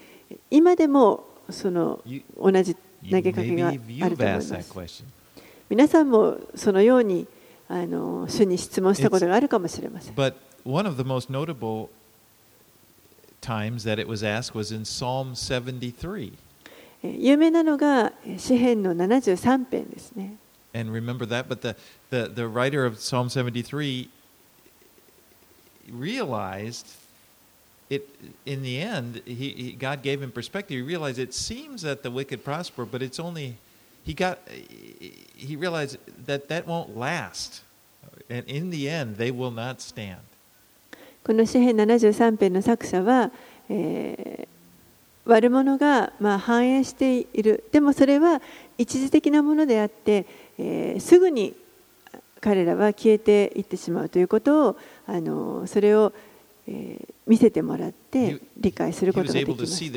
[0.50, 2.00] 今でもその
[2.38, 3.80] 同じ投げかけがある
[4.16, 5.04] と思います。
[5.68, 7.28] 皆さんもそのように
[7.69, 10.15] あの主に質問したことがあるかもしれません。
[10.15, 11.89] But one of the most notable
[13.41, 16.33] times that it was asked was in Psalm 73.
[17.03, 20.37] えー有名なのがえー詩編の73編ですね。
[20.73, 21.75] And remember that, but the,
[22.11, 24.09] the, the writer of Psalm 73
[25.91, 26.87] realized
[27.89, 28.09] it
[28.47, 30.77] in the end, he, he, God gave him perspective.
[30.77, 33.57] He realized it seems that the wicked prosper, but it's only,
[34.06, 34.38] he got,
[35.36, 37.64] he realized that that won't last.
[38.30, 40.18] And in the end, they will not stand.
[41.24, 43.32] この詩編73編の作者は、
[43.70, 44.56] えー
[45.28, 48.44] 悪者がまあ繁栄しているでもそれは
[48.78, 50.28] 一時的なものであって、
[50.60, 51.56] えーすぐに
[52.42, 56.14] 彼らは消えていってしまうということをあのそれを、
[56.68, 59.90] えー見せてもらって理解することができます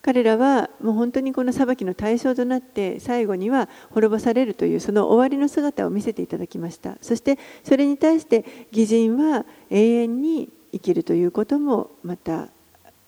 [0.00, 6.96] 彼らはもう本当にこの裁きの対象となって最後には滅ぼされるというその終わりの姿を見せていただきました。
[7.00, 12.48] そしてそれに対して義人は永遠に生きるということもまた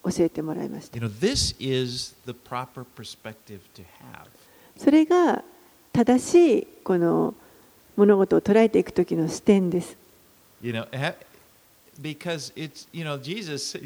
[0.05, 0.99] 教えてもらいました。
[4.77, 5.43] それが
[5.93, 7.35] 正しいこの
[7.97, 9.97] 物事を捉えていく時の視点です
[10.63, 10.87] You know,
[12.01, 13.77] because it's, you know, Jesus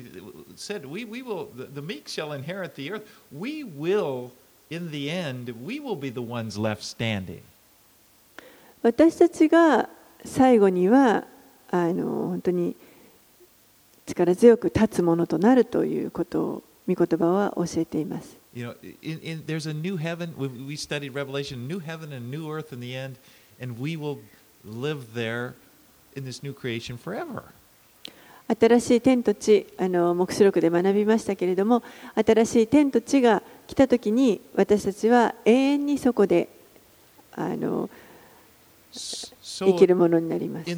[0.57, 3.03] said, we, we will, the, the meek shall inherit the earth.
[3.33, 4.31] We will,
[4.71, 7.43] in the end, we will be the ones left standing.
[8.83, 9.89] 私たちが
[10.25, 11.25] 最後には
[11.71, 12.77] あの本当に
[14.07, 20.35] 力強く立つものとなるということを御言葉は教えています You know, in, in, there's a new heaven.
[20.37, 23.17] We, we studied Revelation, new heaven and new earth in the end,
[28.61, 31.83] 新しい天と地、あの目視録で学びましたけれども、
[32.15, 36.49] 新しい天と地が来たときに、私たちは永遠にそこで
[37.33, 37.91] あの
[38.93, 40.67] 生きるものになります。
[40.67, 40.75] で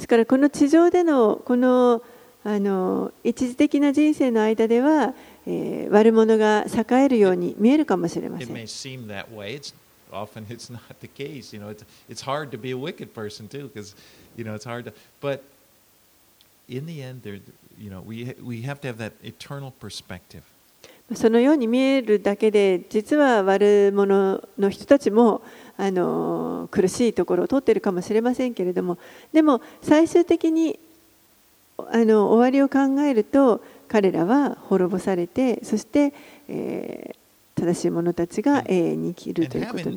[0.00, 2.02] すから、この地上でのこの
[2.44, 5.12] あの一時的な人生の間では、
[5.46, 8.48] えー、悪者が栄えるように見えるかもしれません。
[21.14, 25.40] そのように見えるだけで実は悪者の人たちも
[25.78, 28.98] あの苦しいところを通ってるかもしれませんけれども
[29.32, 30.78] でも最終的に
[31.90, 36.12] あの終わりを考えると彼らは滅ぼされてそして、
[36.48, 39.90] えー、正しい者たちが永遠に生きるということです。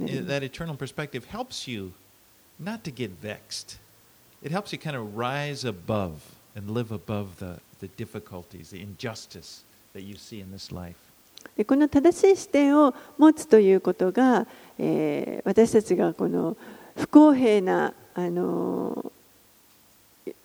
[11.65, 16.55] この正しい視点を持つということが、えー、私たちがこの
[16.95, 19.11] 不公平なあの、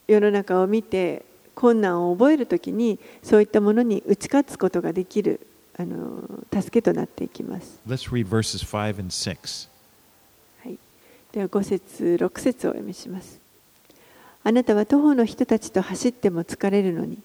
[0.06, 5.40] 世の中を見て困難を覚えるときにそういったものに打ち勝つことができる
[5.78, 7.78] あの助けとなっていきます。
[7.86, 9.68] Let's read verses 5 and 6.
[10.64, 10.78] はい、
[11.32, 13.40] では5節6節をお読みします。
[14.44, 17.18] あなたは徒歩の人たちと走っても疲れるのに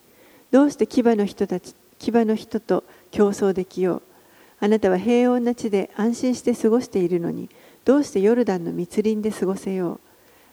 [0.49, 4.01] どうして牙の人たち牙の人と競争できよう？
[4.59, 7.49] あなたは平穏な地で安心して過ごしているのに
[7.85, 9.99] どうしてヨルダンの密林で過ごせよう？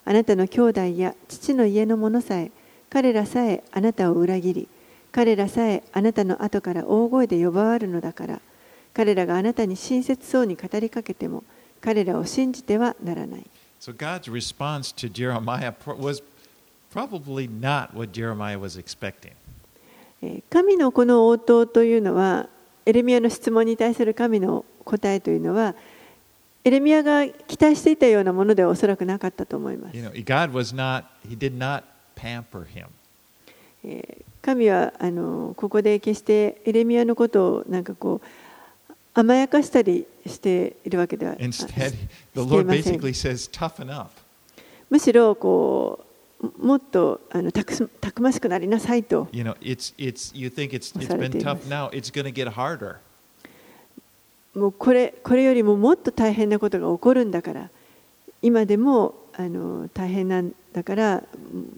[0.08, 2.50] あなたの兄弟や父の家の者さえ
[2.88, 4.68] 彼らさえあなたを裏切り
[5.12, 8.40] 彼らさえあなたの後から大声で呼ばわるのだから
[8.94, 11.44] 彼らがあなたに親切そうに語りかけても
[11.82, 13.44] 彼らを信じてはならない
[13.78, 16.22] So God's response to Jeremiah was
[16.90, 19.32] probably not what Jeremiah was expecting.
[20.22, 22.48] えー神のこの応答というのは
[22.86, 25.74] エレミアの質問に対する神の答えというのは
[26.68, 29.96] エレミアが期待していたようなものではおそらくなかったと思います。
[34.42, 41.92] 神はあのここで決してエレミアのことをなんかこう甘やかしたりしているわけではあり ません。
[44.90, 46.04] むしろこ
[46.60, 49.28] うもっとあのた,くたくましくなりなさいと。
[49.32, 52.96] You know, it's, it's, you think it's, it's been tough now, it's going to get harder.
[54.58, 57.70] もうこれこれよりももっと大変なことが起こるんだから
[58.42, 61.22] 今でもあの大変なんだから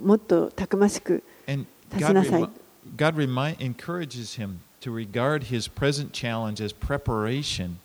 [0.02, 2.48] もっとたくましく立ちなさい
[2.96, 7.76] God remi- encourages him to regard his present challenge as preparation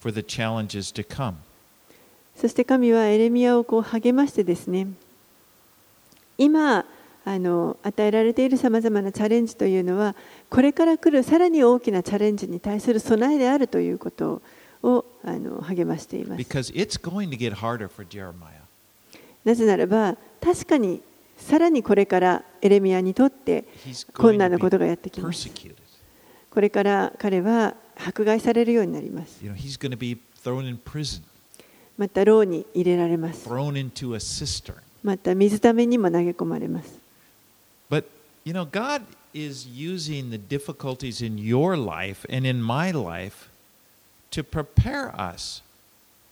[0.00, 1.34] for the challenges to come.
[2.36, 4.88] そして神はエレミアをこう励ましてですね
[6.38, 6.84] 今
[7.24, 10.16] あの与えられているさまざまなチャレンジというのは
[10.50, 14.42] これから来るさらに大きなチャレンジに対する備えであるということ
[14.82, 16.38] をあの励ましています。
[19.44, 21.00] なぜならば確かに
[21.36, 23.64] さらにこれからエレミアにとって
[24.14, 25.48] 困難なことがやってきます。
[26.50, 29.40] これから彼は迫害されるようになります。
[31.96, 33.48] また牢に入れられます。
[35.02, 37.01] また水ためにも投げ込まれます。
[37.92, 38.04] But,
[38.42, 39.02] you know, God
[39.34, 43.50] is using the difficulties in your life and in my life
[44.30, 45.60] to prepare us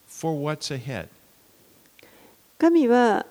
[0.06, 1.08] for what's ahead.
[2.56, 3.26] 神は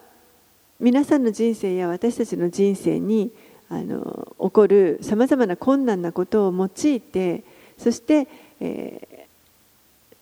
[0.79, 3.31] 皆さんの人生や私たちの人生に
[3.67, 7.43] あの起こるさまざまな困難なことを用いて
[7.79, 8.27] そして、
[8.59, 9.19] えー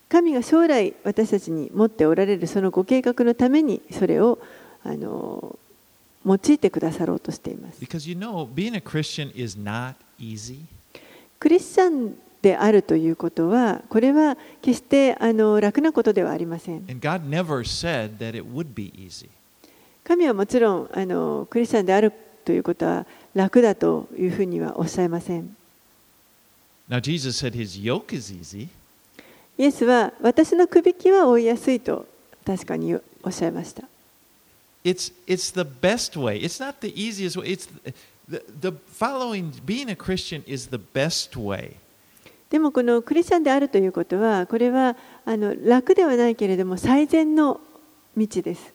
[0.10, 4.40] 神が将来私たちに持っておられるそのご計画のためにそれを
[4.86, 5.60] あの
[6.28, 7.80] 用いてくださろうとしています。
[7.80, 10.60] Because, you know, being a Christian is not easy.
[11.40, 16.86] クリスチャンであるということはこれは決してあの楽なことではありません。
[16.90, 19.30] And God never said that it would be easy.
[20.04, 22.12] 神はもちろんあのクリスチャンである
[22.44, 25.56] ということは楽だというふうにはおっしゃいません。
[26.90, 28.70] Now, Jesus said his yoke is easy,
[29.58, 32.06] イエスは私のくびきは追いやすいと
[32.46, 33.84] 確かにおっしゃいました。
[34.87, 36.39] it's, it's the best way.
[36.39, 37.47] It's not the easiest way.
[37.47, 37.69] It's
[38.29, 41.77] the, the following, being a Christian is the best way.
[42.51, 47.59] でもこのクリスチャンであるということはこれはあの楽ではないけれども最善の
[48.15, 48.75] 道です。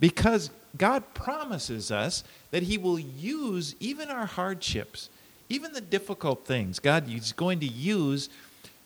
[0.00, 5.10] Because God promises us that He will use even our hardships,
[5.50, 8.30] even the difficult things, God is going to use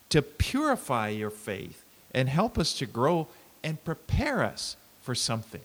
[0.08, 3.28] to purify your faith and help us to grow
[3.62, 5.62] and prepare us for something.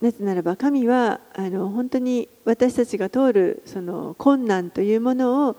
[0.00, 5.56] なぜならば神はあの本当に私たちが通るその困難というものを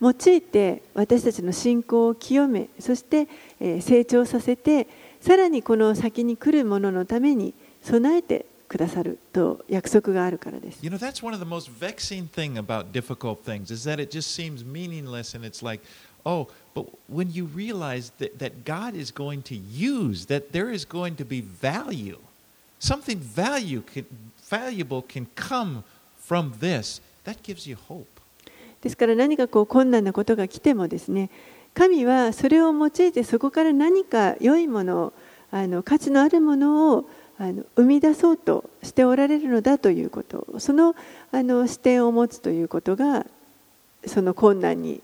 [0.00, 3.28] 用いて私たちの信仰を清めそして、
[3.60, 4.86] えー成長させて
[5.20, 10.78] さらにこの先に来るもののために備えてくださると約束があるからです。
[10.82, 14.30] You know, that's one of the most vexing thing about difficult things is that it just
[14.30, 15.82] seems meaningless and it's like,
[16.24, 20.84] oh, but when you realize that, that God is going to use, that there is
[20.84, 22.18] going to be value,
[22.78, 24.06] something value can,
[24.48, 25.84] valuable can come
[26.20, 28.06] from this, that gives you hope.
[28.80, 31.30] ですから何かこう困難なことが来てもですね
[31.74, 35.12] 神はそれを用いてそこから何か良いものを
[35.50, 40.94] あの価値のあるものをあの生み出そうとしておられるのだということその
[41.32, 43.26] あの視点を持つということが
[44.06, 45.00] その困難に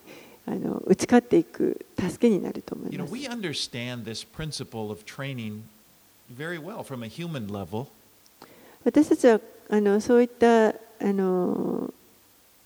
[0.47, 3.15] あの打ち勝っていく助けになると思 You い know, ます。
[3.15, 4.05] we understand
[6.31, 7.87] very well from a human level.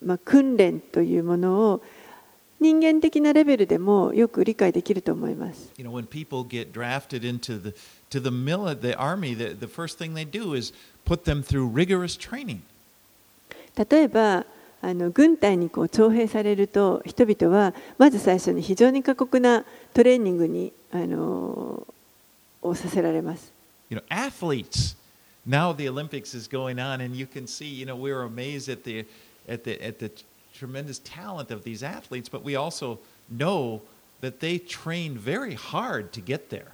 [0.04, 1.82] まあ、訓練というものを
[2.61, 5.72] 人間的なレベルでもよく理解できると思います。
[13.76, 14.44] 例えば、
[14.80, 21.86] あの軍隊にこう徴兵されると、人々はまず最初に非常に過酷なトレーニングに、あの、
[22.68, 23.52] をさせられます。
[23.90, 24.96] You know, athletes.
[25.46, 27.66] Now the Olympics is going on, and you can see.
[27.66, 29.06] You know, we're amazed at the
[29.48, 30.10] at the at the
[30.54, 32.98] tremendous talent of these athletes, but we also
[33.30, 33.80] know
[34.20, 36.72] that they train very hard to get there.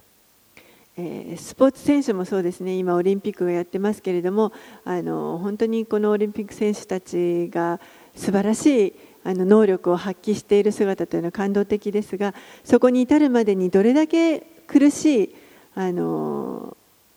[0.96, 4.52] えースポーツ選手もそうですね今オリンピックがやってますけれども
[4.84, 7.80] あの本当にこのオリンピック選手たちが
[8.14, 8.92] 素晴らしい
[9.24, 12.32] あの能力を発揮している姿というのは感動的ですが
[12.62, 15.34] そこに至るまでにどれだけ苦しい
[15.74, 16.76] あの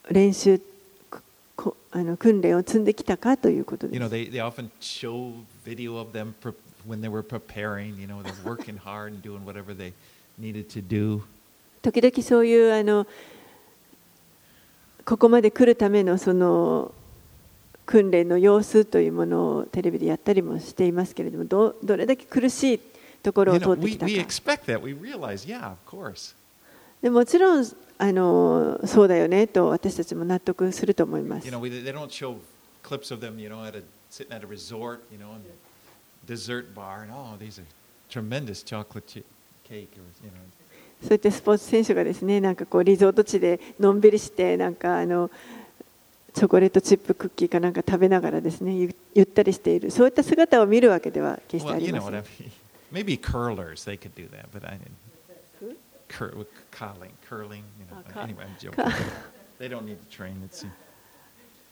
[0.09, 0.59] 練習
[1.55, 5.33] こあの訓練を積んできたかということで You す know, they, they often show
[5.65, 6.33] video of them
[6.87, 7.99] when they were preparing.
[7.99, 9.93] You know, they're working hard and doing whatever they
[10.39, 11.21] needed to do.
[11.81, 13.05] 時々そういうあの
[15.05, 16.93] ここまで来るためのその
[17.85, 22.79] 訓練の様子というものをテレビでやったりもしていますけれどもどどれだけ苦しい
[23.23, 24.81] ところ You を通 know, って we, きた we か expect that.
[24.81, 26.35] We realize, yeah, of course.
[27.01, 27.65] でもちろん
[27.99, 32.35] あのそうだよねと私たちも納得すると思います You know, we, they don't show
[32.83, 35.35] clips of them, you know, at a, sitting at a resort, you know,
[36.25, 37.65] the dessert bar, and oh, these are
[38.09, 39.05] tremendous chocolate
[39.63, 40.37] cake, or you know.
[41.03, 45.29] そういったスポーツ選手がですねなんかこうリゾート地でのんびりしてなんかあの
[46.33, 52.51] チョコレートチップクッキーかなんか食べながらですねゆゆったりしているそういった姿を見るわけでは決してあ Well, り you ま know せ what ん I mean.
[52.91, 55.77] Maybe curlers, they could do that, but I didn't.
[56.07, 57.97] Cur- with curling, curling, you know.
[58.07, 58.93] Oh, cur- anyway, I'm joking.
[59.59, 60.35] They don't need to train.
[60.45, 60.63] It's,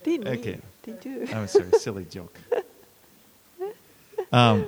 [0.02, 0.58] They need, Okay.
[0.82, 1.26] they do.
[1.34, 2.36] I'm sorry, silly joke.
[4.32, 4.66] Um,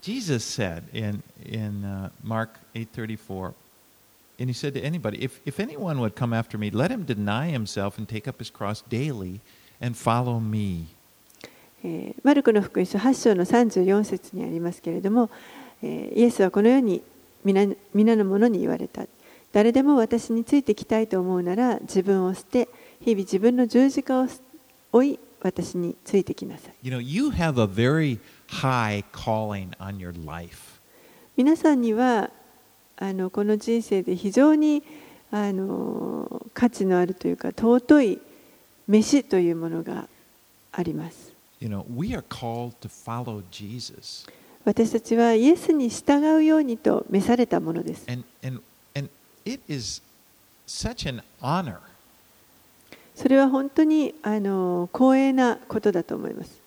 [0.00, 3.54] Jesus said in in uh, Mark 8:34,
[4.38, 7.50] and he said to anybody, if if anyone would come after me, let him deny
[7.50, 9.40] himself and take up his cross daily
[9.80, 10.86] and follow me.
[11.84, 15.30] えーマルコの福音書8章の34節にありますけれども、
[15.82, 17.02] えーイエスはこのように
[17.44, 19.06] 皆皆の者に言われた
[19.52, 22.68] 誰でも私についてきたいと思うなら自分を捨て
[23.00, 24.28] 日々自分の十字架を
[24.92, 28.18] 追い私についてきなさい You know, you have a very
[28.48, 30.80] high calling on your life.
[31.36, 32.30] 皆さんには
[32.96, 34.82] あのこの人生で非常に
[35.30, 38.20] あの価値のあるというか尊い
[38.86, 40.06] 飯というものが
[40.72, 44.26] あります You know, we are called to follow Jesus.
[44.64, 48.06] 私たちはイエスに従うようにと召されたものです。
[53.16, 56.60] それは本当にあの光栄なことだと思います。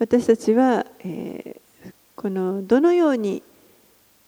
[0.00, 3.42] 私たちは、えー、このどのように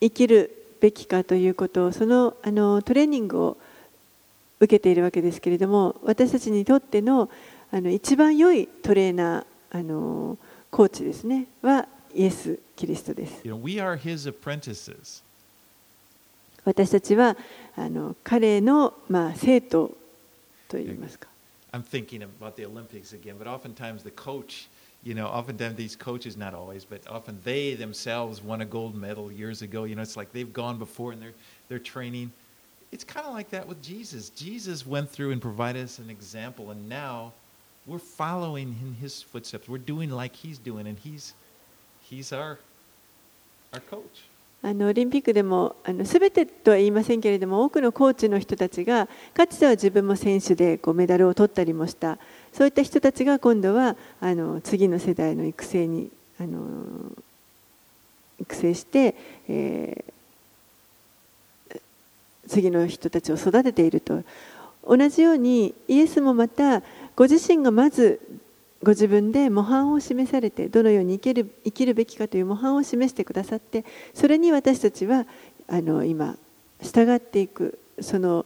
[0.01, 3.57] 生きるべきかということをそのあのトレーニングを
[4.59, 7.31] 受けているわけですけれども私たちにとっての
[7.71, 10.37] あの一番良いトレーナーあの
[10.73, 13.43] コーチですねはイエス・キリストです。
[16.65, 17.37] 私たちは
[17.77, 19.97] あの彼の、まあ、生徒
[20.69, 21.29] といいますか。
[21.73, 24.69] I'm thinking about the Olympics again, but oftentimes the coach,
[25.04, 29.32] you know, oftentimes these coaches, not always, but often they themselves won a gold medal
[29.32, 29.86] years ago.
[29.86, 31.34] You know, it's like they've gone before and they're,
[31.70, 32.32] they're training.
[32.92, 34.30] It's kind of like that with Jesus.
[34.30, 37.34] Jesus went through and provided us an example, and now
[37.86, 39.70] we're following in his footsteps.
[39.70, 41.34] We're doing like he's doing, and he's,
[42.10, 42.60] he's our,
[43.74, 44.24] our coach.
[44.64, 52.18] あのオリンピックでもあの全てとは言いませんけれども多くのコーチの人たちがかつては自分も選手でこうメダルを取ったりもした
[52.53, 56.61] そういった人たちが今度はあの次の世代の育成にあの
[58.41, 59.15] 育成して、
[59.49, 60.13] えー
[62.49, 64.23] 次の人たちを育てていると。
[64.87, 66.83] 同じようにイエスもまた
[67.15, 68.21] ご自身がまず
[68.83, 75.25] ご自分で模範を示されてどのように生きる生きるべきかという模範を示してくださってそれに私たちは
[75.69, 76.37] あの今
[76.83, 78.45] 従っていくその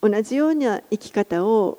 [0.00, 1.78] 同じような生き方を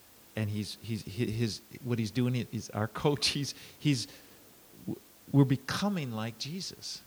[0.35, 3.29] And he's, he's, he- his, what he's doing is our coach.
[3.29, 4.07] He's, he's,
[5.31, 7.01] we're becoming like Jesus.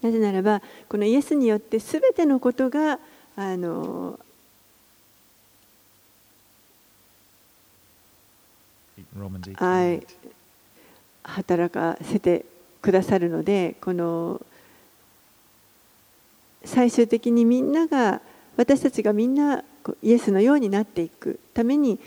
[0.00, 3.00] なぜならばこのイエスによってすべてのことが
[3.34, 4.16] あの
[9.16, 9.64] Romans 8.
[9.64, 10.06] はい
[11.24, 12.44] 働かせて
[12.80, 14.40] くださるのでこの
[16.64, 18.20] 最終的にみんなが
[18.56, 19.62] 私たちがみんな
[20.02, 21.98] イエスのようになっていくために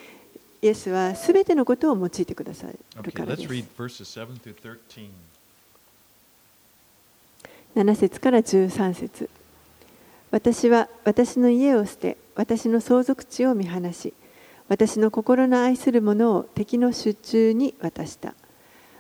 [0.62, 3.50] イエスはすべてのことを用いてくださるからです。
[3.50, 5.10] read verses 7 through 13.
[7.76, 9.30] 7節から13節
[10.30, 14.14] 私は私の家を捨て私の相続地を見放し
[14.68, 18.34] 私の心の愛する者を敵の手中に渡した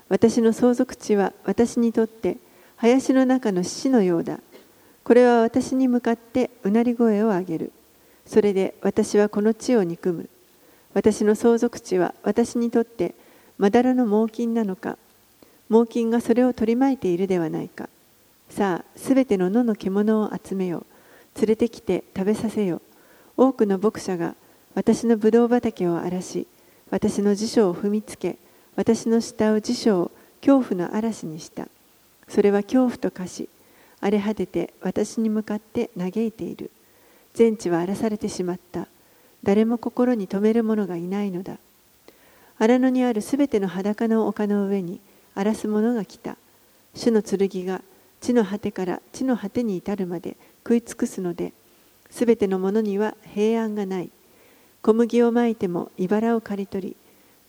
[0.09, 2.38] 私の相続地は私にとって
[2.77, 4.39] 林の中の獅子のようだ
[5.03, 7.71] これは私に向かってうなり声を上げる
[8.32, 10.29] それで私はこの地を憎む
[10.93, 13.13] 私の相続地は私にとって
[13.57, 14.97] まだらの猛禽なのか
[15.67, 17.89] 猛禽がそれを取り巻いているではないか
[18.51, 21.39] さあ、すべての野の獣を集めよう。
[21.39, 22.82] 連れてきて食べさせよ。
[23.38, 24.36] 多くの牧者が
[24.75, 26.47] 私のブドウ畑を荒らし、
[26.89, 28.38] 私の辞書を踏みつけ、
[28.75, 30.11] 私の下を辞書を
[30.41, 31.69] 恐怖の嵐にした。
[32.27, 33.47] それは恐怖と化し、
[34.01, 36.71] 荒れ果てて私に向かって嘆いている。
[37.34, 38.88] 全地は荒らされてしまった。
[39.43, 41.57] 誰も心に留める者がいないのだ。
[42.59, 44.99] 荒野にあるすべての裸の丘の上に
[45.34, 46.38] 荒らす者が来た。
[46.93, 47.82] 主の剣が
[48.19, 51.53] 地の果てから地の果てに至るまで食い尽くすので、
[52.09, 54.09] すべてのものには平安がない。
[54.82, 56.95] 小麦をまいても茨を刈り取り、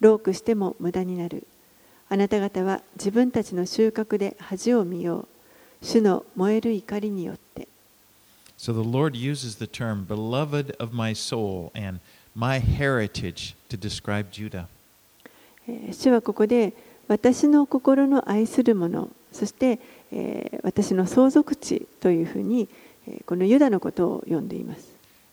[0.02, 1.46] 労苦しても無駄になる
[2.08, 5.28] あなた方は自分たちの収穫で恥を見よう
[5.80, 7.68] 主の燃える怒りによって
[8.62, 11.98] So the Lord uses the term beloved of my soul and
[12.32, 14.68] my heritage to describe Judah.
[15.66, 16.72] えー主はここで
[17.08, 19.80] 私の心の愛するものそして、
[20.12, 22.68] えー私の相続地というふうに、
[23.08, 24.86] えーこのユダのことを呼んでいます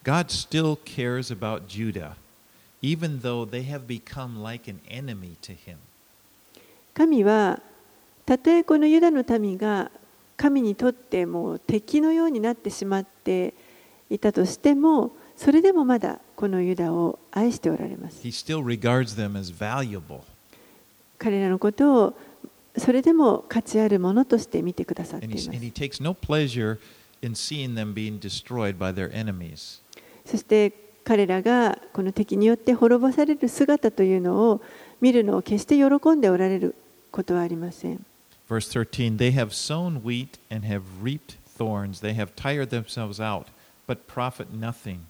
[0.04, 2.14] God still cares about Judah,
[2.82, 5.76] even though they have become like an enemy to him.
[6.96, 7.62] 神は
[8.26, 9.92] たとえこのユダの民が
[10.40, 13.54] 神にとってもう敵のようになってしまって
[14.10, 18.22] いたとしてもそれでもまだこのユダを愛しておられます.
[21.18, 22.14] 彼らのことを
[22.78, 25.52] それでも価値あるものとして見てくださっています.
[30.26, 30.72] そして
[31.04, 34.62] 彼らがこの敵によって滅ぼされる姿というのを
[35.02, 36.76] 見るのを決して喜んでおられる
[37.12, 38.06] ことはありません。
[38.49, 42.01] Verse 13 They have sown wheat and have reaped thorns.
[42.01, 43.47] They have tired themselves out,
[43.87, 45.07] but profit nothing.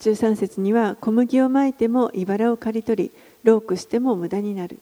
[0.00, 3.10] 13節には小麦をまいても茨を刈り取り、
[3.44, 4.78] 労苦しても無駄になる。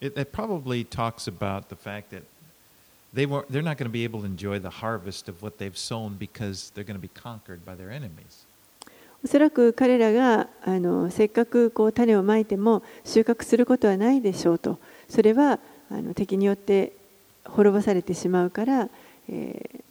[0.00, 2.22] It, it probably talks about the fact that
[3.14, 5.76] they were, they're not going to be able to enjoy the harvest of what they've
[5.76, 8.44] sown because they're going to be conquered by their enemies.
[9.24, 14.78] おそらく彼らがあのせっかくこう種をまいても収穫することはないでしょうと。
[15.08, 15.58] それは
[15.91, 16.93] あの敵によって
[17.45, 18.89] 滅ぼされてしまうから、
[19.29, 19.81] えー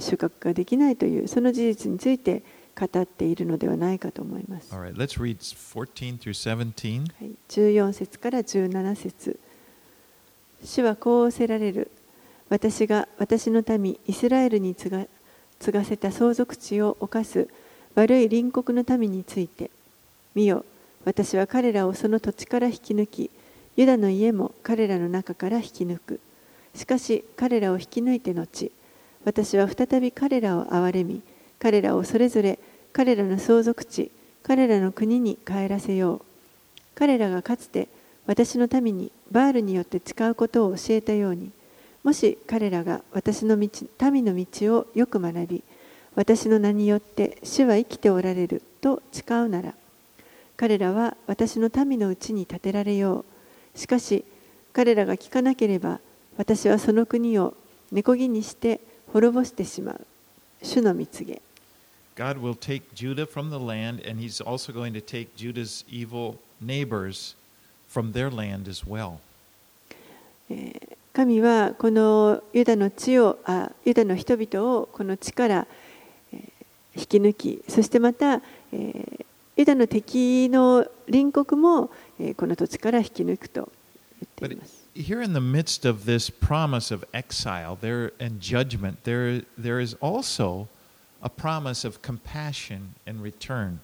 [0.00, 2.42] 収穫ができないというその事実について
[2.78, 4.72] 語っているのではないかと思います。
[4.72, 7.00] Right, let's read 14 through 17.
[7.00, 9.38] はい、14節から17節
[10.62, 11.90] 主はこう仰せられる
[12.48, 15.06] 私が私の民イスラエルに継が
[15.58, 17.48] 継がせた相続地を侵す
[17.96, 19.70] 悪い隣国の民について
[20.34, 20.64] 見よ
[21.04, 23.30] 私は彼らをその土地から引き抜き
[23.78, 26.20] ユダの家も彼らの中から引き抜く。
[26.74, 28.72] しかし彼らを引き抜いて後
[29.24, 31.22] 私は再び彼らを憐れみ
[31.60, 32.58] 彼らをそれぞれ
[32.92, 34.10] 彼らの相続地
[34.42, 36.20] 彼らの国に帰らせよう。
[36.96, 37.86] 彼らがかつて
[38.26, 41.52] 私の民にバールによって誓うことを教えたように
[42.02, 43.70] もし彼らが私の道
[44.10, 45.62] 民の道をよく学び
[46.16, 49.74] 私の名によって主は生きておられると誓うなら
[50.56, 53.37] 彼らは私の民のうちに建てられよう。
[53.78, 54.24] しかし
[54.72, 56.00] 彼らが聞かなければ
[56.36, 57.54] 私はその国を
[57.92, 58.80] 根こぎにして
[59.12, 60.06] 滅ぼしてしまう
[60.62, 61.40] 主の蜜げ
[62.16, 66.34] God will take Judah from the land, and he's also going to take Judah's evil
[66.60, 67.36] neighbors
[67.88, 69.20] from their land as well.
[71.12, 75.66] 神はこのユダの地をあユダの人々をこの地から
[76.32, 76.40] えー
[76.96, 79.24] 引き抜きそしてまた、えー
[79.56, 83.70] ユダの敵の隣国も、えーこの土地から引き抜くと
[84.40, 84.86] 言っています。
[84.94, 90.66] Here in the midst of this promise of exile there and judgment, there, there is also
[91.22, 93.78] a promise of compassion and return.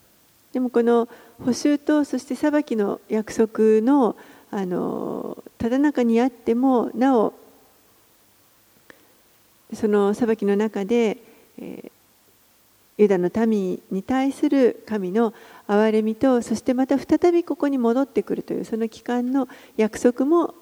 [0.53, 1.09] でもこの
[1.45, 4.16] 補修とそして裁きの約束の
[4.51, 7.35] あのただ中にあってもなお
[9.72, 11.18] その裁きの中で、
[11.59, 11.91] えー
[12.97, 15.35] ユダの民に対する神の
[15.67, 20.55] 憐れみとそしてまた再びここに戻ってくるというその期間の約束も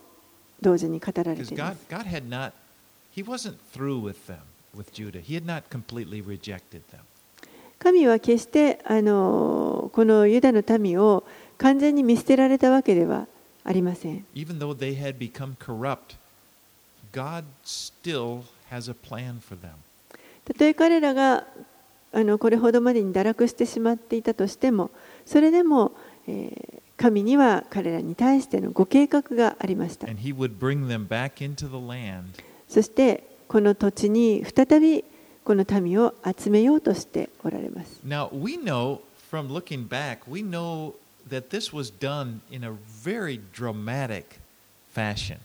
[0.61, 1.55] 同時に語られて。
[7.79, 11.25] 神は決してあのこのユダの民を
[11.59, 13.27] 完全に見捨てられたわけでは
[13.65, 14.25] ありません。
[20.45, 21.47] たとえ彼らが
[22.13, 24.91] あのこれほどまでに堕落してしまっていたとしても
[25.25, 25.93] それでも、
[26.29, 30.07] えー、神には彼らに対してのご計画がありました。
[32.69, 35.05] そしてこの土地に再び
[35.45, 38.01] この民を集めようとしておられます。
[38.07, 39.01] Now, we know
[39.31, 40.95] from looking back, we know
[41.29, 44.41] that this was done in a very dramatic
[44.95, 45.39] fashion.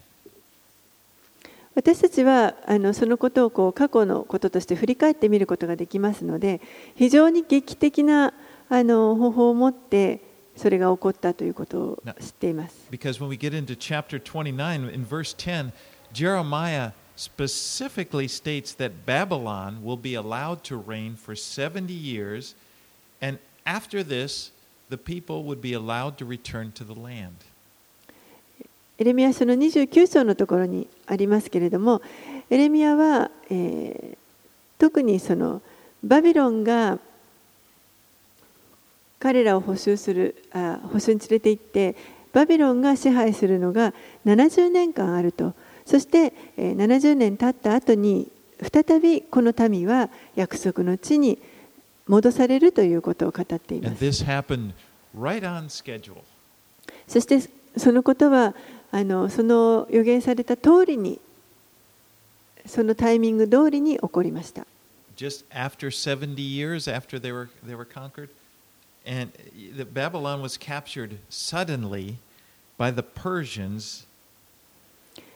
[1.77, 6.59] 私たちはあのそのことをこう過去のこととして振り返ってみることができますので
[6.95, 8.33] 非常に劇的な
[8.67, 10.21] あの方法を持って
[10.55, 12.75] それが起こったということを知っています。
[12.89, 15.71] Because when we get into chapter 29, in verse 10,
[16.11, 22.55] Jeremiah specifically states that Babylon will be allowed to reign for 70 years,
[23.21, 24.51] and after this,
[24.89, 27.35] the people would be allowed to return to the land.
[28.99, 32.01] エレミア書の29章のところにありますけれども
[32.49, 34.17] エレミアは、えー
[34.79, 35.63] 特にその
[36.03, 36.99] バビロンが
[39.19, 41.95] 彼らを捕囚するあ捕囚に連れて行って
[42.31, 43.95] バビロンが支配するのが
[44.27, 48.27] 70年間あるとそしてえー70年経った後に
[48.71, 51.39] 再びこの民は約束の地に
[52.07, 54.73] 戻されるということを語っていま And す this happened
[55.19, 56.17] right on schedule.
[57.07, 57.39] そして
[57.75, 58.53] そのことは
[58.91, 61.19] あのその予言された通りに
[62.65, 64.65] そのタイミング通りに起こりました
[65.15, 68.29] just after 70 years after they were they were conquered
[69.05, 69.31] and
[69.75, 72.17] the babylon was captured suddenly
[72.77, 74.05] by the persians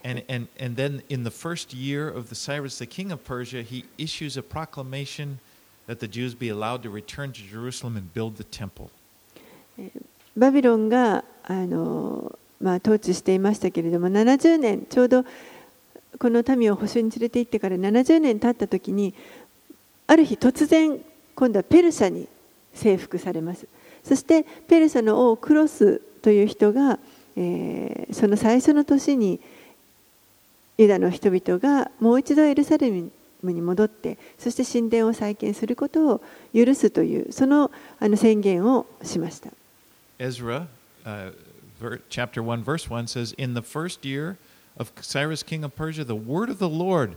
[0.03, 3.63] and, and, and then in the first year of the cyrus the king of persia
[3.63, 5.39] he issues a proclamation
[5.87, 8.91] that the jews be allowed to return to jerusalem and build the temple
[10.37, 15.25] バビロンがあの、まあ、統治していましたけれども70年ちょうど
[16.19, 19.13] この民を捕囚に連れて行ってから70年経った時に
[20.07, 20.99] ある日突然
[21.35, 22.27] 今度はペルシャに
[22.73, 23.67] 征服されます。
[24.03, 26.99] そしてペルシャの王クロスという人が、
[27.35, 29.39] えーその最初の年に
[30.77, 36.21] ユダの人々がもう一度エルサレムに戻ってそして神殿を再建することを
[36.53, 39.49] 許すというそのあの宣言をしました。
[40.19, 40.67] Ezra,
[41.05, 41.33] uh,
[41.80, 44.38] ver- chapter 1, verse 1 says, In the first year
[44.76, 47.16] of Cyrus, king of Persia, the word of the Lord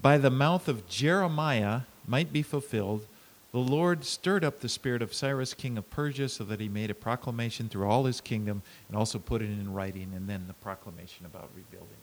[0.00, 3.06] by the mouth of Jeremiah might be fulfilled.
[3.52, 6.90] The Lord stirred up the spirit of Cyrus, king of Persia, so that he made
[6.90, 10.54] a proclamation through all his kingdom and also put it in writing, and then the
[10.54, 11.98] proclamation about rebuilding.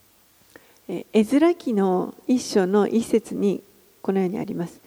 [0.87, 3.63] えーエズラ記の一章の一節に
[4.01, 4.79] このようにあります。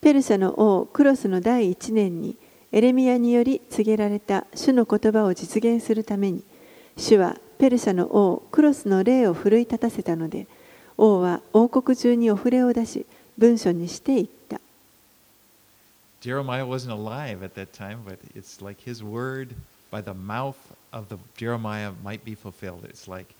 [0.00, 2.36] ペルシャの王クロスの第一年に
[2.72, 6.42] エレミアにより告げられた主の言葉を実現するために
[6.99, 10.47] 主はペルシャの王クロスの霊を奮い立たせたので
[10.97, 13.05] 王は王国中にお触れを出し
[13.37, 14.59] 文書にしていった。
[16.21, 19.55] Jeremiah wasn't alive at that time, but it's like his word
[19.89, 20.57] by the mouth
[20.91, 22.83] of the Jeremiah might be fulfilled.
[22.83, 23.33] It's like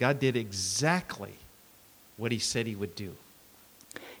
[0.00, 1.34] God did exactly
[2.16, 3.12] what he said he would do.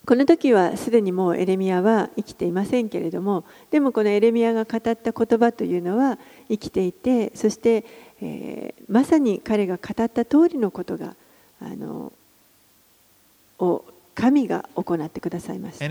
[0.06, 6.18] この時はすでにもうエレミアは生きていませんけれどもでもこのエレミアが語った言葉というのは
[6.48, 7.84] 生きていてそして、
[8.22, 11.16] えーまさに彼が語った通りのことが
[11.60, 12.12] あの
[13.58, 15.88] を神が行ってくださいました.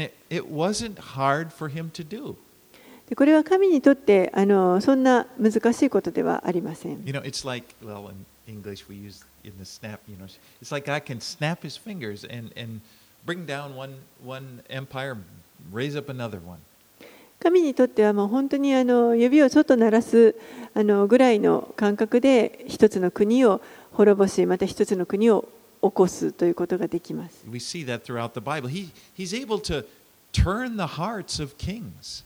[3.09, 10.25] でこれは神にとってあのそんな難しいことではありません You know, it's like, well, in English we use in the snap, you know,
[10.61, 12.79] it's like God can snap his fingers and, and
[13.25, 15.17] bring down one, one empire,
[15.71, 16.59] raise up another one.
[17.39, 20.35] 神にとってはもう本当にあの指をちょっと鳴らす
[20.73, 23.61] あのぐらいの感覚で一つの国を
[23.93, 25.47] 滅ぼしまた一つの国を
[25.81, 27.43] 起こすということができます。
[27.47, 28.67] We see that throughout the Bible.
[28.67, 29.85] He, he's able to
[30.33, 32.23] turn the hearts of kings.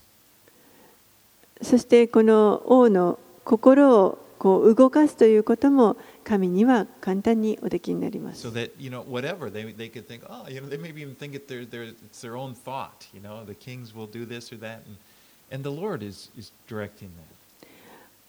[1.62, 5.98] そしてこの王の心をこう動かすということも
[6.30, 8.52] 神には簡単におできになります so。
[8.52, 11.48] that you know whatever they they could think oh you know they maybe even think it
[11.52, 14.82] their their it's their own thought you know the kings will do this or that
[14.86, 14.98] and
[15.52, 17.68] and the Lord is is directing that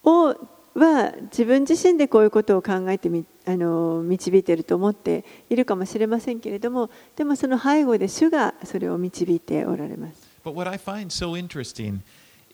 [0.03, 0.35] 王
[0.75, 10.15] は自分自身でこういうことを考えてみあの導いていると思っているかもしれませんけれどもでもその背後で主がそれを導いておられます。
[10.43, 12.01] but what I find so interesting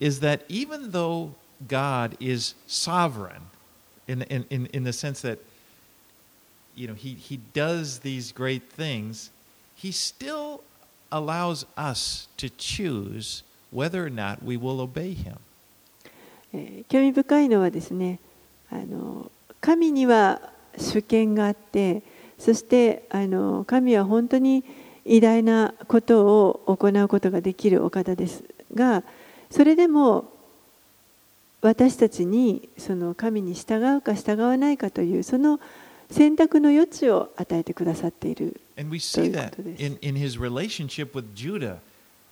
[0.01, 1.31] is that even though
[1.69, 3.43] God is sovereign
[4.09, 5.39] in in in, in the sense that
[6.75, 9.31] you know he he does these great things
[9.75, 10.63] he still
[11.11, 15.39] allows us to choose whether or not we will obey him
[16.53, 18.19] え興味深いのはですね
[18.71, 19.31] あの
[19.61, 20.41] 神には
[20.79, 22.03] 主権があって
[22.39, 24.65] そしてあの神は本当に
[25.05, 28.45] 偉大なことを行うことができるお方です
[28.75, 29.03] が
[29.51, 30.31] それでも
[31.67, 35.59] 私たちにその神に従うか従わないかというその
[36.11, 39.83] 選択の余地を与えてくださっているということです。
[39.83, 41.79] in, in his relationship with Judah.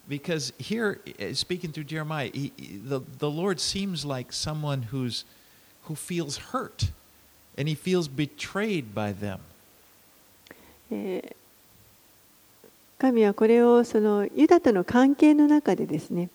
[0.09, 5.25] Because here, uh, speaking through Jeremiah, he, he- the, the Lord seems like someone who's,
[5.89, 6.91] who feels hurt
[7.57, 9.41] and he feels betrayed by them.
[10.91, 11.37] えー
[12.97, 16.31] 神はこれをそのユダとの関係の中でですね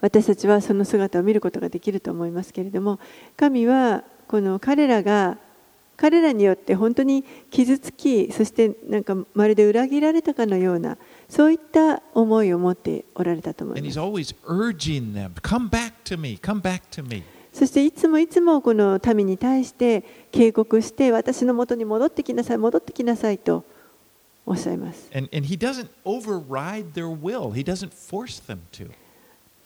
[0.00, 2.98] 私たちはその姿を見ることができると思いますけれども
[3.36, 5.38] 神はこの彼らが
[5.96, 13.98] 彼らによって本当に傷つきそしてなんかまるで裏切られたかのようなそういった思いを持っておられたと思います.
[17.54, 23.64] そしていつもいつもこの民に対して警告して私のもとに戻ってきなさい戻ってきなさいと
[24.44, 25.08] おっしゃいます。
[25.14, 25.48] And, and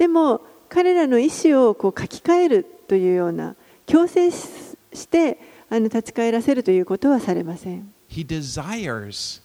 [0.01, 0.41] でも
[0.71, 4.49] 彼らの意思をこう書き換えるというような強制し
[4.95, 5.39] して
[5.69, 7.93] あの立ち返らせるということはされません。
[8.09, 9.43] He desires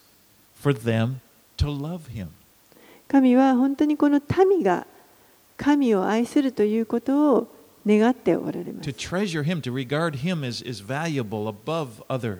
[0.62, 1.16] for them
[1.58, 2.28] to love him.
[3.10, 4.88] 神は本当にこの民が
[5.58, 7.48] 神を愛するということを
[7.86, 9.10] 願っておられま to す。
[9.10, 12.40] treasure him, to regard him as, as valuable above other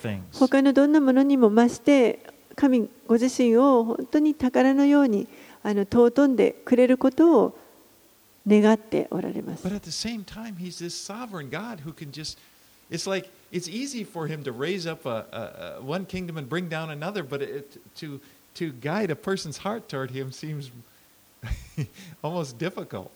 [0.00, 0.20] things.
[0.30, 2.20] 他のどんなものにも増して
[2.54, 5.26] 神ご自身を本当に宝のように
[5.66, 7.58] あの尊んでくれることを
[8.46, 9.74] 願っておられます But。
[9.74, 12.38] at the same time, he's this sovereign God who can just,
[12.88, 16.48] it's like, it's easy for him to raise up a, a, a one kingdom and
[16.48, 18.20] bring down another, but it, to,
[18.54, 20.70] to guide a person's heart toward him seems
[22.22, 23.10] almost difficult.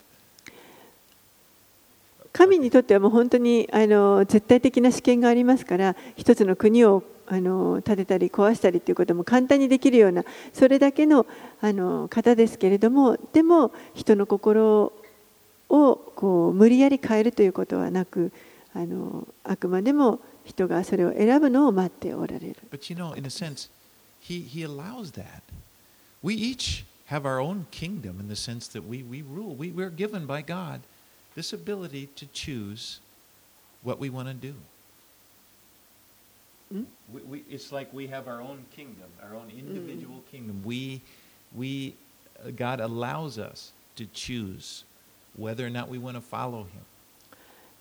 [2.33, 7.03] 神にとってはもう本当にあの絶対的な試験がありますから一つの国を
[7.33, 11.27] あの建てたり壊したりということも簡単にできるようなそれだけの
[11.61, 14.93] あの方ですけれどもでも人の心
[15.69, 18.33] をこう無理やり変えるということはなく
[18.75, 23.71] あのあくまでも人がそれを選ぶのを待っておられる But you know, in a sense,
[24.21, 25.43] he, he allows that.
[26.25, 29.55] We each have our own kingdom in the sense that we, we rule.
[29.55, 30.81] We, we're given by God
[31.37, 32.99] this ability to choose
[33.85, 34.55] what we want to do.
[36.73, 36.85] Hmm?
[37.13, 40.63] We, we, it's like we have our own kingdom, our own individual kingdom.
[40.65, 41.01] We,
[41.55, 41.95] we,
[42.45, 44.85] uh, God allows us to choose
[45.37, 46.83] whether or not we want to follow Him.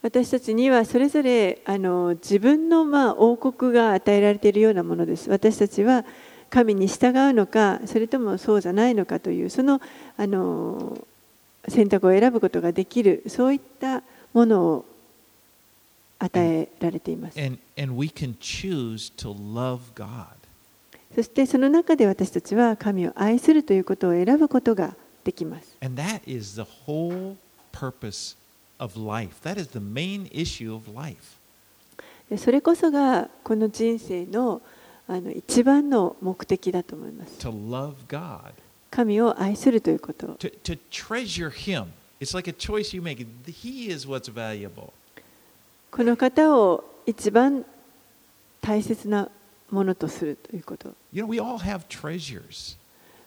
[0.02, 5.30] 私たちにはそれぞれあの自分のまあ王国が与えられているようなものです。
[5.30, 6.06] 私たちは
[6.50, 9.82] 神に従うのかそれともそうじゃないのかというその
[10.18, 10.98] あの
[11.68, 14.02] 選択を選ぶことができるそういった
[14.34, 14.86] ものを
[16.20, 17.40] 与えられています。
[21.16, 25.78] そしてその中で私たちは神を愛するということを選ぶことができます。
[32.38, 34.62] それこそがこの人生の,
[35.08, 37.40] あの一番の目的だと思います。
[38.92, 40.28] 神を愛するということ。
[40.40, 41.86] To, to treasure him.
[42.20, 43.26] It's like a choice you make.
[43.48, 44.92] He is what's valuable.
[45.92, 47.66] この方を一番
[48.62, 49.30] 大切な
[49.72, 50.94] ものとするということ。
[51.12, 52.78] You know, we all have treasures.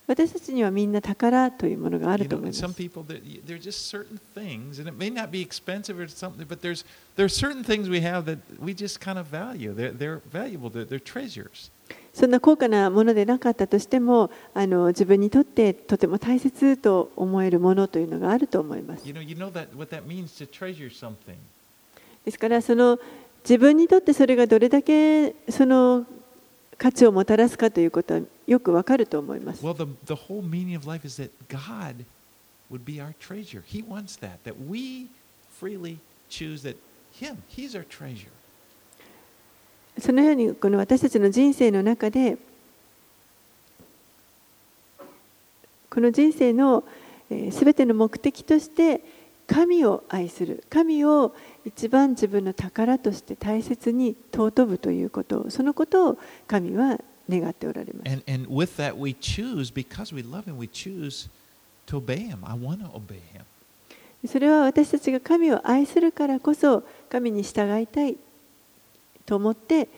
[0.06, 2.76] 私たちにはみんな宝というものがあると思いま some す。
[2.76, 6.60] people, there there are just certain things, and it may not be expensive or something, but
[6.60, 6.84] there's
[7.16, 9.72] there are certain things we have that we just kind of value.
[9.72, 10.70] They're, they're valuable.
[10.70, 11.70] They're, they're treasures.
[12.12, 19.06] そんな高価なものでなかったとしてもあの自分にとってとても大切と思えるものというのがあると思います。
[19.06, 21.36] You know, you know that what that means to treasure something.
[22.24, 22.98] ですからその
[23.42, 26.06] 自分にとってそれがどれだけその
[26.78, 29.64] 価値をもたらすかということはよくわかると思います。
[29.64, 32.04] Well, the, the whole meaning of life is that God
[32.70, 33.62] would be our treasure.
[33.66, 35.08] He wants that, that we
[35.60, 35.98] freely
[36.28, 36.76] choose that
[37.12, 38.30] Him, He's our treasure.
[40.00, 42.38] そのようにこの私たちの人生の中で
[45.90, 46.82] この人生の
[47.50, 49.02] すべての目的として
[49.52, 51.34] 神を愛する神を
[51.64, 56.98] 一番自分の宝として大切に尊ぶということそのことを神は
[57.28, 58.10] 願っておられます。
[58.10, 61.28] And, and with that, we choose, because we love Him, we choose
[61.86, 62.38] to obey Him.
[62.44, 63.44] I want to obey Him.
[64.26, 68.16] それは私たちが神を愛するからこそ神に従いたい
[69.26, 69.88] と思って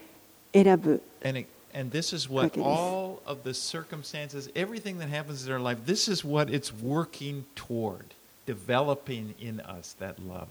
[0.52, 5.52] 選ぶ And, it, and this is what all of the circumstances, everything that happens in
[5.52, 8.14] our life, this is what it's working toward,
[8.45, 10.47] developing in us that love.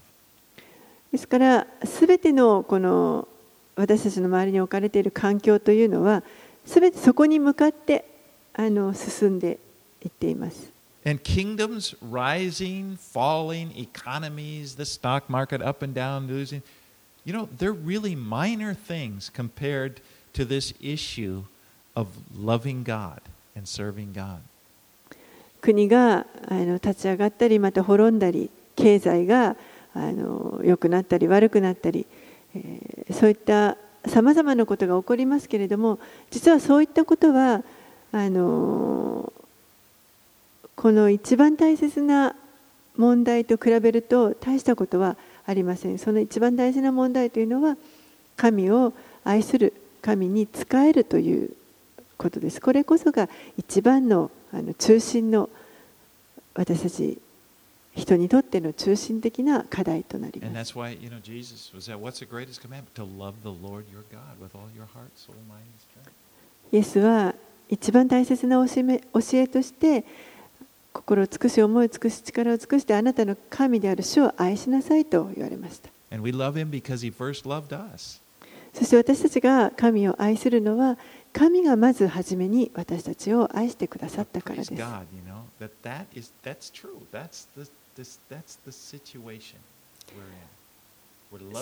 [1.11, 3.27] ですから全てのこの
[3.77, 6.23] 私たちの周りに置かれている環境というのは
[6.67, 8.05] 全てそこに向かって
[8.53, 9.59] あの進んで
[10.05, 10.71] いっています。
[11.07, 16.63] And kingdoms rising, falling, economies, the stock market up and down, losing,
[17.25, 20.01] you know, they're really minor things compared
[20.35, 21.45] to this issue
[21.95, 23.21] of loving God
[23.57, 24.41] and serving God.
[25.64, 29.56] 国があの立ち上がったりまた滅んだり経済が
[29.96, 32.06] あの良くなったり悪くなったり、
[32.54, 36.00] えーそういったさまざまなことが起こりますけれども
[36.32, 37.64] 実はそういったことは
[38.12, 39.32] あの
[40.76, 42.36] この一番大切な
[42.98, 46.00] 問題と比べると大したことはありません。
[46.00, 47.78] その一番大事な問題というのは
[48.36, 48.94] 神を
[49.24, 51.52] 愛する神に仕えるという
[52.24, 52.62] ことです。
[52.62, 55.50] これこそが一番の,あの中心の
[56.56, 57.20] 私たち
[57.96, 60.74] 人にとっての中心的な課題となります。
[66.72, 67.36] イエスは
[67.70, 68.84] 一番大切な教
[69.34, 70.06] え,として
[70.92, 75.90] 心を尽くし、思いを尽くし、力を尽くして、あなたの神である主を愛しなさいと言われました。
[78.74, 80.98] そして私たちが神を愛するのは、
[81.34, 84.74] 神がまず初めに私たちを愛してくださったからです。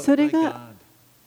[0.04, 0.72] それが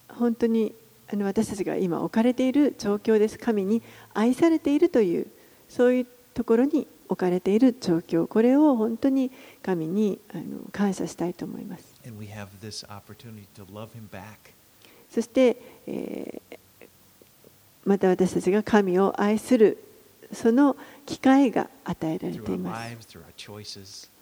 [0.09, 0.75] 本当に
[1.13, 3.39] あの私たちが今置かれている状況です。
[3.39, 3.83] 神に
[4.13, 5.27] 愛されているという、
[5.69, 9.31] そういうところに置かれている状況、これを本当に
[9.63, 10.43] 神にあの
[10.73, 11.85] 感謝したいと思います。
[15.11, 16.59] そして、えー、
[17.85, 19.79] また私たちが神を愛する
[20.33, 20.77] その
[21.07, 22.97] 機会が与えられています。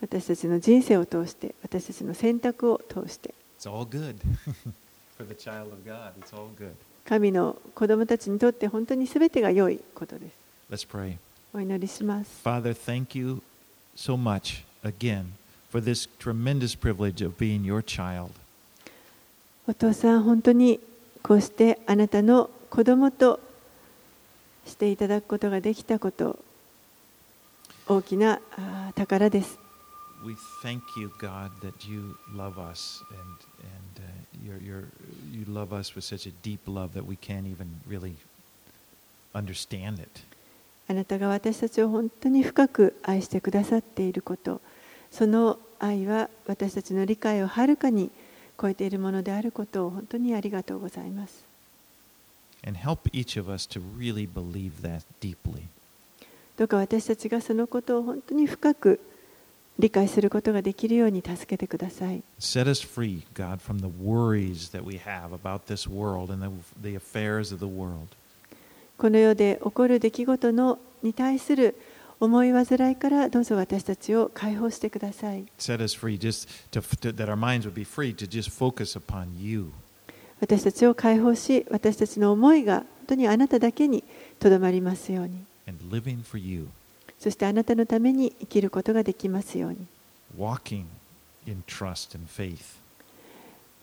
[0.01, 3.35] 私たちの人生を通して、私たちの選択を通して。
[7.07, 10.33] 神の子供たちにとって本当にすべてが良いことです。
[11.55, 12.31] お祈りします。
[19.67, 20.81] お父さん、本当に
[21.23, 23.39] こうしてあなたの子供と
[24.67, 26.39] していただくことができたこと
[27.89, 28.41] 大きな
[28.95, 29.59] 宝です
[40.89, 44.61] あなたが私たちを本当に深く愛してくださっていること
[45.11, 48.11] その愛は私たちの理解をはるかに
[48.61, 51.52] 超えているものであることを本当にありがとうございます。
[52.64, 55.64] And help each of us to really believe that deeply.
[56.58, 59.00] どうか私たちがそのことを本当に深く
[59.80, 66.52] 理解することができるように助けてください Set us free, God, from the worries that we have about this world and the,
[66.82, 68.08] the affairs of the world.
[68.98, 71.76] この世で起こる出来事のに対する
[72.20, 78.98] 思い煩いからどうぞ私たちを解放してください Set us free, just to, to, that our minds would be free to just focus
[78.98, 79.72] upon you.
[80.43, 84.03] 私たちを解放し私たちの思いが本当にあなただけに
[84.40, 85.45] とどまりますように。
[87.20, 89.86] そしてあなたのために生きることができますように。
[90.36, 90.86] Walking
[91.47, 92.57] in trust and faith.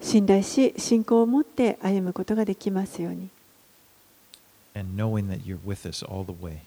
[0.02, 3.30] 信頼し信仰を持って歩むことができますように。
[4.76, 6.58] And knowing that you're with us all the way.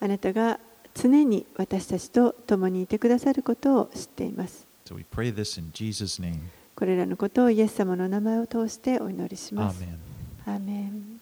[0.00, 0.58] あなたが
[0.94, 4.66] 常に私たちと共にいてくださることを知っています。
[4.84, 4.96] So
[6.76, 9.80] これらのことをイエス様の名前を通してお祈りします.
[10.46, 11.15] アーメン